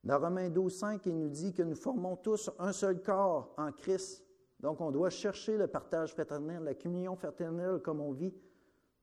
Dans 0.03 0.19
Romains 0.19 0.49
12, 0.49 0.73
5, 0.73 1.05
il 1.05 1.17
nous 1.17 1.29
dit 1.29 1.53
que 1.53 1.61
nous 1.61 1.75
formons 1.75 2.15
tous 2.15 2.49
un 2.59 2.73
seul 2.73 3.01
corps 3.01 3.53
en 3.57 3.71
Christ. 3.71 4.25
Donc, 4.59 4.81
on 4.81 4.91
doit 4.91 5.09
chercher 5.09 5.57
le 5.57 5.67
partage 5.67 6.13
fraternel, 6.13 6.63
la 6.63 6.75
communion 6.75 7.15
fraternelle 7.15 7.79
comme 7.79 8.01
on 8.01 8.11
vit 8.11 8.33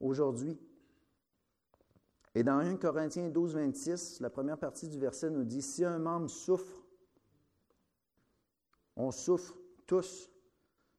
aujourd'hui. 0.00 0.58
Et 2.34 2.42
dans 2.42 2.58
1 2.58 2.76
Corinthiens 2.76 3.28
12, 3.28 3.54
26, 3.54 4.20
la 4.20 4.30
première 4.30 4.58
partie 4.58 4.88
du 4.88 4.98
verset 4.98 5.30
nous 5.30 5.44
dit 5.44 5.62
Si 5.62 5.84
un 5.84 5.98
membre 5.98 6.28
souffre, 6.28 6.84
on 8.96 9.10
souffre 9.10 9.57
tous. 9.88 10.30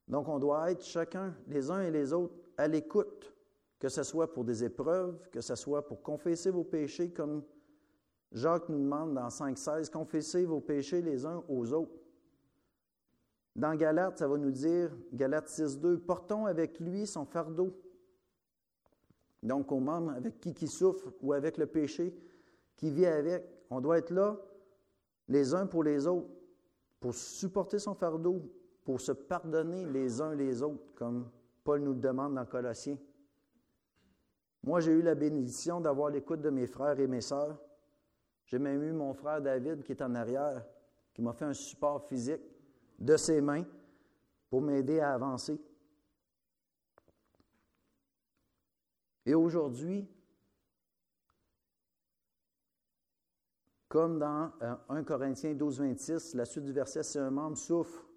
Donc, 0.10 0.28
on 0.28 0.40
doit 0.40 0.72
être 0.72 0.84
chacun, 0.84 1.34
les 1.48 1.72
uns 1.72 1.82
et 1.82 1.92
les 1.92 2.12
autres, 2.12 2.36
à 2.58 2.68
l'écoute, 2.68 3.34
que 3.80 3.88
ce 3.88 4.04
soit 4.04 4.34
pour 4.34 4.44
des 4.44 4.66
épreuves, 4.66 5.30
que 5.30 5.40
ce 5.40 5.56
soit 5.56 5.88
pour 5.88 6.02
confesser 6.02 6.50
vos 6.50 6.66
péchés, 6.66 7.12
comme 7.12 7.44
Jacques 8.34 8.68
nous 8.68 8.80
demande 8.80 9.14
dans 9.14 9.30
5.16, 9.30 9.90
confessez 9.90 10.46
vos 10.46 10.60
péchés 10.60 11.02
les 11.02 11.26
uns 11.26 11.44
aux 11.48 11.72
autres. 11.72 11.98
Dans 13.56 13.76
Galates, 13.76 14.18
ça 14.18 14.28
va 14.28 14.38
nous 14.38 14.52
dire, 14.52 14.96
Galates 15.14 15.48
6.2, 15.48 15.98
portons 16.00 16.46
avec 16.46 16.80
lui 16.80 17.08
son 17.08 17.26
fardeau. 17.26 17.80
Donc, 19.42 19.72
aux 19.72 19.80
membres 19.80 20.12
avec 20.12 20.40
qui 20.40 20.54
qui 20.54 20.68
souffre 20.68 21.14
ou 21.22 21.34
avec 21.34 21.58
le 21.58 21.66
péché 21.66 22.14
qui 22.76 22.90
vit 22.90 23.06
avec, 23.06 23.44
on 23.70 23.80
doit 23.80 24.00
être 24.00 24.12
là 24.12 24.38
les 25.28 25.54
uns 25.54 25.68
pour 25.68 25.84
les 25.84 26.08
autres, 26.08 26.30
pour 27.00 27.14
supporter 27.14 27.80
son 27.80 27.94
fardeau, 27.94 28.42
pour 28.90 29.00
se 29.00 29.12
pardonner 29.12 29.86
les 29.86 30.20
uns 30.20 30.34
les 30.34 30.64
autres, 30.64 30.96
comme 30.96 31.30
Paul 31.64 31.82
nous 31.82 31.94
le 31.94 32.00
demande 32.00 32.34
dans 32.34 32.46
Colossiens. 32.48 32.98
Moi, 34.64 34.80
j'ai 34.80 34.94
eu 34.94 35.04
la 35.04 35.14
bénédiction 35.14 35.80
d'avoir 35.80 36.10
l'écoute 36.10 36.42
de 36.42 36.50
mes 36.50 36.66
frères 36.66 37.00
et 37.00 37.06
mes 37.06 37.22
sœurs. 37.22 37.56
J'ai 38.46 38.58
même 38.58 38.82
eu 38.82 38.92
mon 38.92 39.14
frère 39.14 39.44
David 39.44 39.84
qui 39.84 39.92
est 39.92 40.02
en 40.02 40.16
arrière, 40.16 40.66
qui 41.14 41.22
m'a 41.22 41.34
fait 41.34 41.46
un 41.46 41.54
support 41.54 42.02
physique 42.08 42.42
de 42.98 43.16
ses 43.16 43.42
mains 43.42 43.64
pour 44.50 44.60
m'aider 44.60 45.00
à 45.00 45.14
avancer. 45.14 45.62
Et 49.24 49.36
aujourd'hui, 49.36 50.10
comme 53.88 54.18
dans 54.18 54.52
1 54.60 54.80
euh, 54.90 55.04
Corinthiens 55.04 55.54
12, 55.54 55.80
26, 55.80 56.34
la 56.34 56.46
suite 56.46 56.66
du 56.66 56.74
verset, 56.74 57.04
si 57.04 57.20
un 57.20 57.30
membre 57.30 57.56
souffre, 57.56 58.09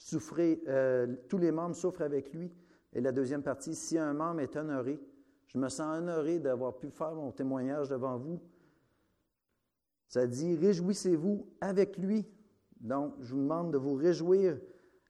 souffrez, 0.00 0.62
euh, 0.66 1.06
tous 1.28 1.38
les 1.38 1.52
membres 1.52 1.76
souffrent 1.76 2.02
avec 2.02 2.32
lui. 2.32 2.50
Et 2.92 3.00
la 3.00 3.12
deuxième 3.12 3.42
partie, 3.42 3.74
si 3.74 3.98
un 3.98 4.14
membre 4.14 4.40
est 4.40 4.56
honoré, 4.56 4.98
je 5.46 5.58
me 5.58 5.68
sens 5.68 5.98
honoré 5.98 6.40
d'avoir 6.40 6.76
pu 6.76 6.90
faire 6.90 7.14
mon 7.14 7.30
témoignage 7.30 7.88
devant 7.88 8.16
vous. 8.16 8.40
Ça 10.08 10.26
dit, 10.26 10.56
réjouissez-vous 10.56 11.46
avec 11.60 11.96
lui. 11.98 12.26
Donc, 12.80 13.14
je 13.20 13.34
vous 13.34 13.42
demande 13.42 13.72
de 13.72 13.78
vous 13.78 13.94
réjouir 13.94 14.58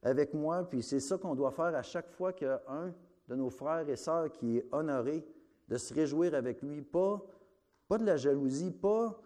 avec 0.03 0.35
moi, 0.35 0.69
puis 0.69 0.83
c'est 0.83 1.01
ça 1.01 1.17
qu'on 1.17 1.35
doit 1.35 1.53
faire 1.53 1.75
à 1.75 1.83
chaque 1.83 2.11
fois 2.11 2.33
qu'il 2.33 2.49
y 2.49 2.51
a 2.51 2.63
un 2.69 2.93
de 3.29 3.35
nos 3.37 3.49
frères 3.49 3.89
et 3.89 3.97
sœurs 3.97 4.33
qui 4.33 4.59
est 4.59 4.69
honoré, 4.73 5.25
de 5.69 5.77
se 5.77 5.95
réjouir 5.95 6.35
avec 6.35 6.63
lui. 6.63 6.83
Pas, 6.83 7.25
pas 7.87 7.97
de 7.97 8.05
la 8.05 8.17
jalousie, 8.17 8.73
pas 8.73 9.21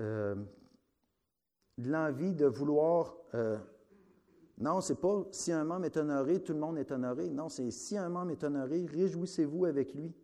euh, 0.00 0.36
de 1.82 1.90
l'envie 1.90 2.34
de 2.34 2.46
vouloir 2.46 3.16
euh, 3.34 3.58
non, 4.62 4.80
c'est 4.80 5.00
pas 5.00 5.26
si 5.32 5.50
un 5.50 5.64
membre 5.64 5.86
est 5.86 5.96
honoré, 5.96 6.40
tout 6.40 6.52
le 6.52 6.60
monde 6.60 6.78
est 6.78 6.92
honoré. 6.92 7.30
Non, 7.30 7.48
c'est 7.48 7.70
si 7.72 7.96
un 7.96 8.08
membre 8.08 8.30
est 8.30 8.44
honoré, 8.44 8.86
réjouissez-vous 8.86 9.64
avec 9.64 9.92
lui. 9.92 10.14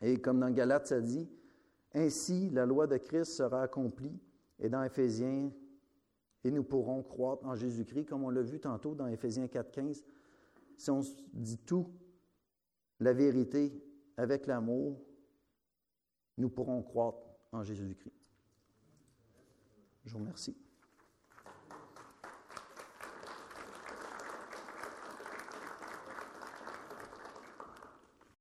Et 0.00 0.20
comme 0.20 0.40
dans 0.40 0.50
Galates, 0.50 0.88
ça 0.88 1.00
dit, 1.00 1.28
ainsi 1.94 2.50
la 2.50 2.66
loi 2.66 2.88
de 2.88 2.96
Christ 2.96 3.32
sera 3.32 3.62
accomplie. 3.62 4.18
Et 4.58 4.68
dans 4.68 4.82
Éphésiens, 4.82 5.52
et 6.44 6.50
nous 6.50 6.64
pourrons 6.64 7.02
croître 7.04 7.46
en 7.46 7.54
Jésus-Christ, 7.54 8.06
comme 8.06 8.24
on 8.24 8.30
l'a 8.30 8.42
vu 8.42 8.58
tantôt 8.58 8.94
dans 8.96 9.06
Éphésiens 9.06 9.46
4.15. 9.46 10.02
Si 10.76 10.90
on 10.90 11.02
dit 11.32 11.58
tout, 11.58 11.86
la 12.98 13.12
vérité, 13.12 13.72
avec 14.16 14.46
l'amour, 14.46 15.00
nous 16.38 16.48
pourrons 16.48 16.82
croître 16.82 17.24
en 17.52 17.62
Jésus-Christ. 17.62 18.21
Je 20.04 20.12
vous 20.12 20.18
remercie. 20.18 20.56